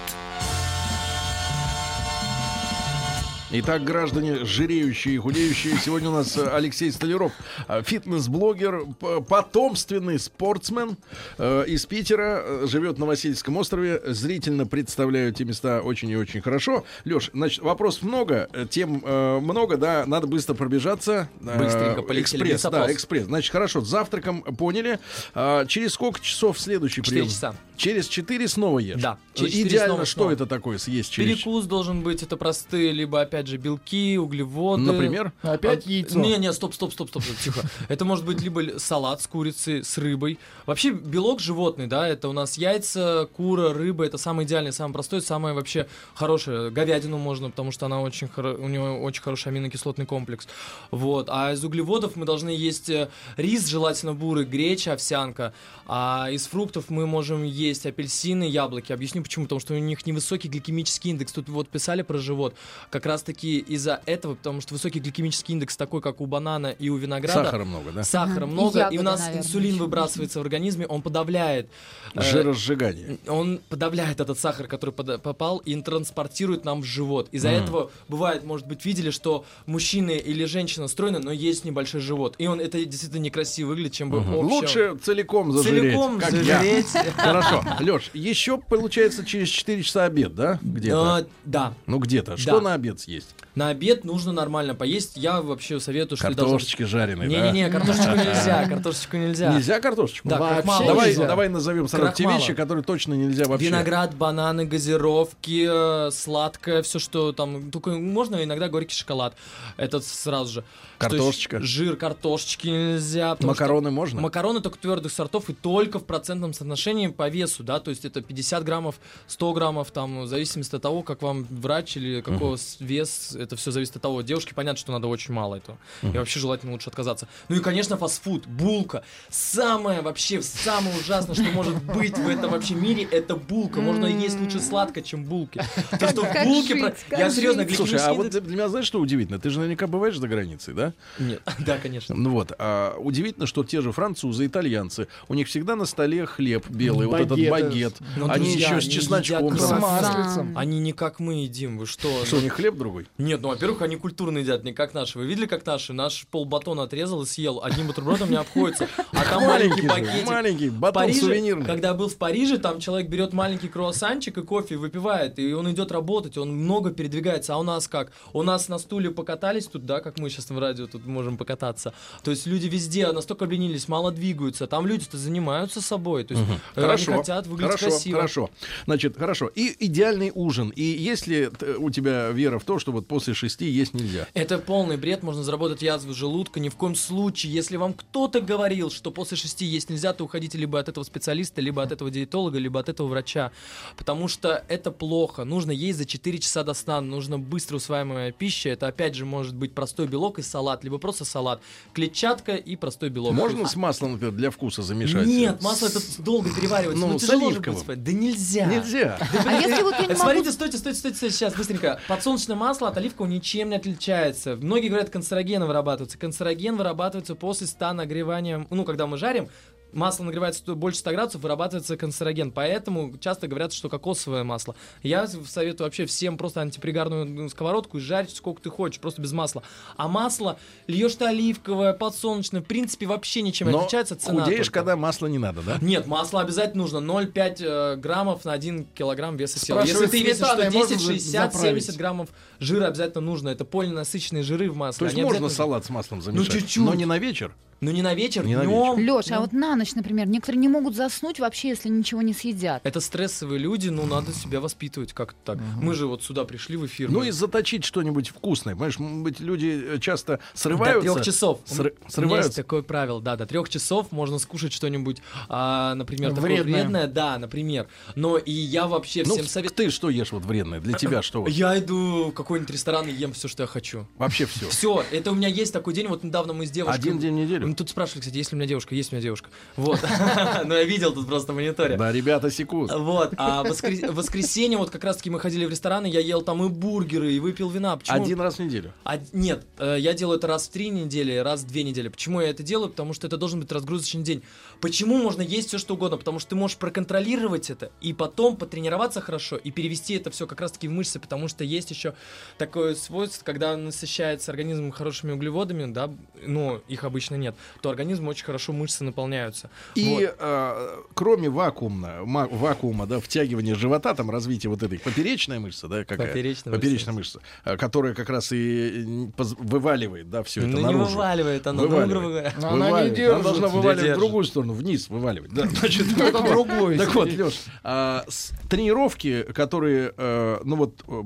[3.56, 7.30] Итак, граждане, жиреющие и худеющие, сегодня у нас э, Алексей Столяров,
[7.68, 8.84] э, фитнес-блогер,
[9.28, 10.96] потомственный спортсмен
[11.38, 16.84] э, из Питера, живет на Васильевском острове, зрительно представляю те места очень и очень хорошо.
[17.04, 21.28] Леш, значит, вопросов много, тем э, много, да, надо быстро пробежаться.
[21.38, 23.26] Быстренько полетели, Экспресс, да, экспресс.
[23.26, 24.98] Значит, хорошо, с завтраком поняли.
[25.32, 27.28] А, через сколько часов следующий прием?
[27.28, 27.54] часа.
[27.76, 29.00] Через 4 снова ешь?
[29.00, 30.30] Да, через Идеально, снова, что снова.
[30.32, 34.82] это такое съесть через Перекус должен быть, это простые, либо, опять же, белки, углеводы.
[34.82, 35.32] Например?
[35.42, 36.18] Опять А, яйцо.
[36.18, 37.60] Не, не, стоп, стоп, стоп, стоп, тихо.
[37.88, 40.38] Это может быть либо салат с курицей, с рыбой.
[40.66, 45.20] Вообще белок животный, да, это у нас яйца, кура, рыба, это самое идеальное, самое простое,
[45.20, 46.70] самое вообще хорошее.
[46.70, 50.46] Говядину можно, потому что она очень у нее очень хороший аминокислотный комплекс.
[50.90, 51.28] Вот.
[51.30, 55.52] А из углеводов мы должны есть э, рис, желательно бурый, греча, овсянка.
[55.86, 58.92] А из фруктов мы можем есть апельсины, яблоки.
[58.92, 59.44] Объясню почему.
[59.44, 61.32] Потому что у них невысокий гликемический индекс.
[61.32, 62.54] Тут вот писали про живот.
[62.90, 66.88] Как раз таки из-за этого, потому что высокий гликемический индекс такой, как у банана и
[66.88, 67.44] у винограда.
[67.44, 68.04] Сахара много, да?
[68.04, 71.68] Сахара много, и, ягоды, у нас наверное, инсулин выбрасывается в организме, он подавляет.
[72.14, 73.18] э, Жиросжигание.
[73.28, 77.28] он подавляет этот сахар, который попал, и транспортирует нам в живот.
[77.32, 82.36] Из-за этого бывает, может быть, видели, что мужчина или женщина стройны, но есть небольшой живот.
[82.38, 85.82] И он это действительно некрасиво выглядит, чем бы Лучше целиком зажиреть.
[85.92, 86.86] Целиком как зажиреть.
[87.16, 87.64] Хорошо.
[87.80, 90.58] Леш, еще получается через 4 часа обед, да?
[90.62, 91.16] Где-то?
[91.16, 91.74] А, Да.
[91.86, 92.36] Ну где-то.
[92.36, 93.13] Что на обед съесть?
[93.54, 95.16] На обед нужно нормально поесть.
[95.16, 97.36] Я вообще советую, что Картошечки жареные, да?
[97.50, 99.52] Не-не-не, картошечку нельзя, картошечку нельзя.
[99.54, 100.28] Нельзя картошечку?
[100.28, 101.26] Да, Вообще Давай, нельзя.
[101.26, 103.66] давай назовем сразу те вещи, которые точно нельзя вообще.
[103.68, 107.70] Виноград, бананы, газировки, э, сладкое, все, что там.
[107.70, 109.34] Только можно иногда горький шоколад.
[109.76, 110.64] Это сразу же.
[110.98, 111.56] Картошечка.
[111.56, 111.66] еще?
[111.66, 113.34] Жир, картошечки нельзя.
[113.34, 114.20] потому что Макароны можно?
[114.20, 118.20] Макароны только твердых сортов и только в процентном соотношении по весу, да, то есть это
[118.22, 118.96] 50 граммов,
[119.26, 123.56] 100 граммов, там, в зависимости от того, как вам врач или какой с- вес, это
[123.56, 124.22] все зависит от того.
[124.22, 125.78] Девушке понятно, что надо очень мало этого.
[126.02, 127.28] И вообще желательно лучше отказаться.
[127.48, 129.04] Ну и, конечно, фастфуд, булка.
[129.30, 133.80] Самое вообще, самое ужасное, что может быть в этом вообще мире, это булка.
[133.80, 135.62] Можно есть лучше сладко, чем булки.
[135.98, 136.94] То, что в булке...
[137.10, 137.76] Я серьезно, жить?
[137.76, 139.38] Слушай, а вот для меня знаешь, что удивительно?
[139.38, 140.92] Ты же наверняка бываешь за границей, да?
[141.18, 142.14] Нет, да, конечно.
[142.14, 146.68] Ну вот, а удивительно, что те же французы, итальянцы, у них всегда на столе хлеб
[146.68, 147.96] белый, вот этот багет.
[148.16, 149.58] Но, они еще с чесночком.
[149.58, 150.56] С маслицем.
[150.56, 152.24] Они не как мы едим, вы что?
[152.24, 153.08] Что, у них хлеб другой?
[153.18, 155.18] Нет, ну, во-первых, они культурно едят, не как наши.
[155.18, 155.92] Вы видели, как наши?
[155.92, 157.60] Наш полбатона отрезал и съел.
[157.62, 158.88] Одним бутербродом не обходится.
[159.12, 160.26] А там маленький пакетик.
[160.26, 161.66] маленький, батон Париже, сувенирный.
[161.66, 165.70] когда я был в Париже, там человек берет маленький круассанчик и кофе выпивает, и он
[165.70, 167.54] идет работать, он много передвигается.
[167.54, 168.12] А у нас как?
[168.32, 171.92] У нас на стуле покатались тут, да, как мы сейчас в радио тут можем покататься.
[172.22, 174.66] То есть люди везде настолько обленились, мало двигаются.
[174.66, 176.24] Там люди-то занимаются собой.
[176.24, 177.12] То есть э, Хорошо.
[177.12, 178.16] они хотят выглядеть хорошо, красиво.
[178.16, 178.50] Хорошо.
[178.86, 179.50] Значит, хорошо.
[179.54, 180.70] И идеальный ужин.
[180.70, 184.26] И если у тебя вера в то, что вот после шести есть нельзя.
[184.34, 186.60] Это полный бред, можно заработать язву желудка.
[186.60, 190.58] Ни в коем случае, если вам кто-то говорил, что после шести есть нельзя, то уходите
[190.58, 193.52] либо от этого специалиста, либо от этого диетолога, либо от этого врача.
[193.96, 195.44] Потому что это плохо.
[195.44, 198.68] Нужно есть за 4 часа до сна, нужно быстро усваиваемая пища.
[198.68, 201.62] Это опять же может быть простой белок и салат, либо просто салат.
[201.94, 203.32] Клетчатка и простой белок.
[203.32, 205.26] Можно с маслом, например, для вкуса замешать?
[205.26, 207.06] Нет, масло это долго переваривается.
[207.06, 207.60] Ну, Ну, с тяжело же.
[207.96, 208.66] Да нельзя.
[208.66, 209.18] Нельзя.
[209.46, 210.20] А если вот я не могу...
[210.20, 212.00] Смотрите, стойте, стойте, стойте, сейчас, быстренько.
[212.08, 214.56] Подсолнечное масло от оливкового ничем не отличается.
[214.56, 216.18] Многие говорят, канцерогены вырабатываются.
[216.18, 219.48] Канцероген вырабатывается после 100 нагревания, ну, когда мы жарим,
[219.94, 222.50] масло нагревается больше 100 градусов, вырабатывается канцероген.
[222.50, 224.74] Поэтому часто говорят, что кокосовое масло.
[225.02, 229.32] Я советую вообще всем просто антипригарную ну, сковородку и жарить сколько ты хочешь, просто без
[229.32, 229.62] масла.
[229.96, 234.16] А масло льешь ты оливковое, подсолнечное, в принципе, вообще ничем не отличается.
[234.16, 234.80] Цена худеешь, только.
[234.80, 235.78] когда масла не надо, да?
[235.80, 239.82] Нет, масло обязательно нужно 0,5 э, граммов на 1 килограмм веса тела.
[239.82, 241.82] Если ты весишь сметаной 110, можно 60, заправить?
[241.84, 242.28] 70 граммов
[242.58, 243.48] жира обязательно нужно.
[243.48, 244.98] Это полиненасыщенные жиры в масле.
[244.98, 246.84] То есть Они можно обязательно- салат с маслом замешать, чуть-чуть.
[246.84, 247.54] но не на вечер.
[247.84, 248.98] Ну не на вечер, Не на днем.
[248.98, 252.80] Леша, а вот на ночь, например, некоторые не могут заснуть вообще, если ничего не съедят.
[252.84, 255.58] Это стрессовые люди, ну надо себя воспитывать как-то так.
[255.82, 257.10] Мы же вот сюда пришли в эфир.
[257.10, 258.74] Ну мы- и заточить что-нибудь вкусное.
[258.74, 261.12] Понимаешь, может быть, люди э, часто До срываются.
[261.12, 261.60] трех часов.
[261.66, 262.56] Сры- У меня есть срываются.
[262.62, 265.18] такое правило, да, до трех часов можно скушать что-нибудь,
[265.50, 266.74] а, например, такое Вредное.
[266.74, 267.88] вредное, да, например.
[268.14, 269.76] Но и я вообще Ну, всем советую.
[269.88, 270.80] ты что ешь вот вредное?
[270.80, 271.46] Для тебя что?
[271.48, 274.06] Я иду в какой-нибудь ресторан и ем все, что я хочу.
[274.16, 274.68] Вообще все.
[274.70, 276.06] Все, это у меня есть такой день.
[276.08, 276.96] Вот недавно мы с девушкой.
[276.98, 277.73] Один день в неделю?
[277.74, 278.94] Тут спрашивали, кстати, есть ли у меня девушка.
[278.94, 279.50] Есть у меня девушка.
[279.76, 280.00] Вот.
[280.64, 281.96] Но я видел тут просто в мониторе.
[281.96, 282.90] Да, ребята секут.
[282.92, 283.34] Вот.
[283.36, 287.40] А воскресенье вот как раз-таки мы ходили в рестораны, я ел там и бургеры, и
[287.40, 287.96] выпил вина.
[287.96, 288.22] Почему?
[288.22, 288.92] Один раз в неделю.
[289.04, 292.08] А, нет, э, я делаю это раз в три недели, раз в две недели.
[292.08, 292.90] Почему я это делаю?
[292.90, 294.42] Потому что это должен быть разгрузочный день.
[294.80, 296.16] Почему можно есть все что угодно?
[296.16, 300.60] Потому что ты можешь проконтролировать это и потом потренироваться хорошо и перевести это все как
[300.60, 302.14] раз-таки в мышцы, потому что есть еще
[302.58, 306.10] такое свойство, когда насыщается организм хорошими углеводами, да,
[306.46, 309.70] но их обычно нет, то организм очень хорошо мышцы наполняются.
[309.94, 310.36] И Вот.
[310.38, 316.04] э, кроме вакуума, ма- вакуума, да, втягивания живота, там развитие вот этой поперечной мышцы, да,
[316.04, 316.28] какая?
[316.28, 321.04] Поперечная Поперечная мышца, э, которая как раз и вываливает, да, все это Ну, не наружу.
[321.12, 322.10] вываливает она, ну, Вываливает.
[322.10, 322.52] грубо говоря.
[322.60, 323.10] Но она не Вываливает.
[323.10, 323.42] Она держит.
[323.42, 325.52] должна Да, вываливать в другую сторону, вниз вываливать.
[325.52, 326.50] Да, значит, Это так вот.
[326.50, 326.98] другой.
[326.98, 327.44] Так вот, Сергей.
[327.44, 328.24] Леш, а,
[328.68, 331.22] тренировки, которые, э, ну вот, э,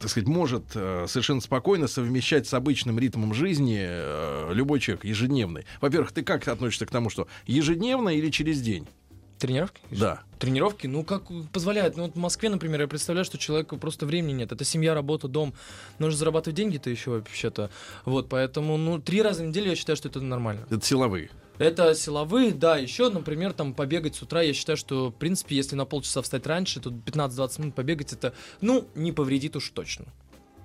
[0.00, 5.64] так сказать, может э, совершенно спокойно совмещать с обычным ритмом жизни э, любой человек, ежедневный.
[5.80, 8.86] Во-первых, ты как относишься к тому, что ежедневно или через день?
[9.38, 9.80] Тренировки?
[9.90, 10.22] Да.
[10.38, 11.96] Тренировки, ну как позволяет.
[11.96, 14.52] Ну вот в Москве, например, я представляю, что человеку просто времени нет.
[14.52, 15.52] Это семья, работа, дом.
[15.98, 17.70] Нужно зарабатывать деньги-то еще вообще-то.
[18.04, 20.64] Вот, поэтому, ну, три раза в неделю я считаю, что это нормально.
[20.70, 21.30] Это силовые.
[21.62, 25.76] Это силовые, да, еще, например, там побегать с утра, я считаю, что, в принципе, если
[25.76, 30.06] на полчаса встать раньше, то 15-20 минут побегать, это, ну, не повредит уж точно.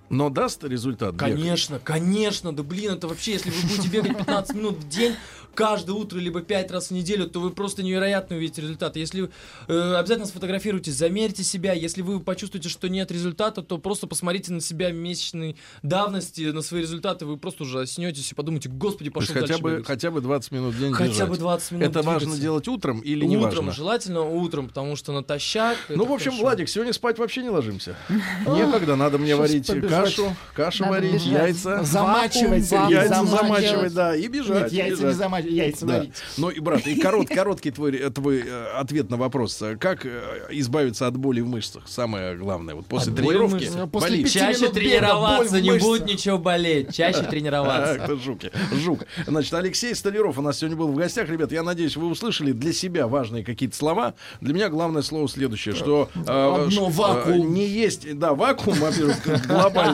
[0.10, 1.12] Но даст результат?
[1.14, 1.20] бег?
[1.20, 5.14] Конечно, конечно, да блин, это вообще, если вы будете бегать 15 минут в день,
[5.54, 8.96] каждое утро, либо 5 раз в неделю, то вы просто невероятно увидите результат.
[8.96, 9.30] Если
[9.68, 11.74] э, обязательно сфотографируйтесь, замерьте себя.
[11.74, 16.82] Если вы почувствуете, что нет результата, то просто посмотрите на себя месячной давности, на свои
[16.82, 19.88] результаты, вы просто уже оснетесь и подумайте, господи, пошел хотя дальше бы, бегать».
[19.88, 21.30] хотя бы 20 минут в день Хотя бежать.
[21.30, 22.42] бы 20 минут Это важно двигаться.
[22.42, 23.72] делать утром или не утром, важно?
[23.72, 25.76] желательно утром, потому что натощак.
[25.90, 26.44] Ну, в общем, хорошо.
[26.44, 27.96] Владик, сегодня спать вообще не ложимся.
[28.46, 29.68] Некогда, надо мне варить.
[30.04, 31.28] Кашу, кашу Надо варить, бежать.
[31.28, 31.84] яйца.
[31.84, 33.42] Замачивать, Вакуум, Яйца замачивать.
[33.42, 34.64] замачивать, да, и бежать.
[34.64, 35.08] Нет, яйца бежать.
[35.08, 35.94] не замачивать, яйца Да.
[35.98, 36.14] варить.
[36.38, 39.62] Ну и, брат, и корот, короткий твой, э, твой э, ответ на вопрос.
[39.80, 40.22] Как э,
[40.52, 41.84] избавиться от боли в мышцах?
[41.88, 42.76] Самое главное.
[42.76, 43.90] Вот после От тренировки мышцах?
[43.90, 46.94] После Чаще тренироваться, не будет ничего болеть.
[46.94, 48.04] Чаще Ах тренироваться.
[48.08, 49.02] ты жуки, жук.
[49.26, 51.30] Значит, Алексей Столяров у нас сегодня был в гостях.
[51.30, 54.14] Ребят, я надеюсь, вы услышали для себя важные какие-то слова.
[54.42, 56.10] Для меня главное слово следующее, что...
[56.16, 57.54] Одно э, вакуум.
[57.54, 59.18] Не есть, да, вакуум, во-первых,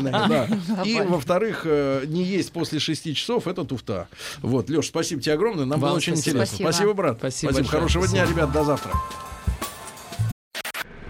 [0.02, 0.84] глобальный, да.
[0.86, 4.08] И, во-вторых, э, не есть после 6 часов, это туфта.
[4.42, 6.58] Вот, Леш, спасибо тебе огромное, нам было очень интересно.
[6.58, 6.94] Спасибо.
[6.94, 7.18] брат.
[7.20, 7.64] Спасибо.
[7.64, 8.94] Хорошего дня, ребят, до завтра.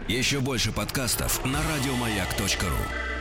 [0.08, 3.13] Еще больше подкастов на радиомаяк.ру.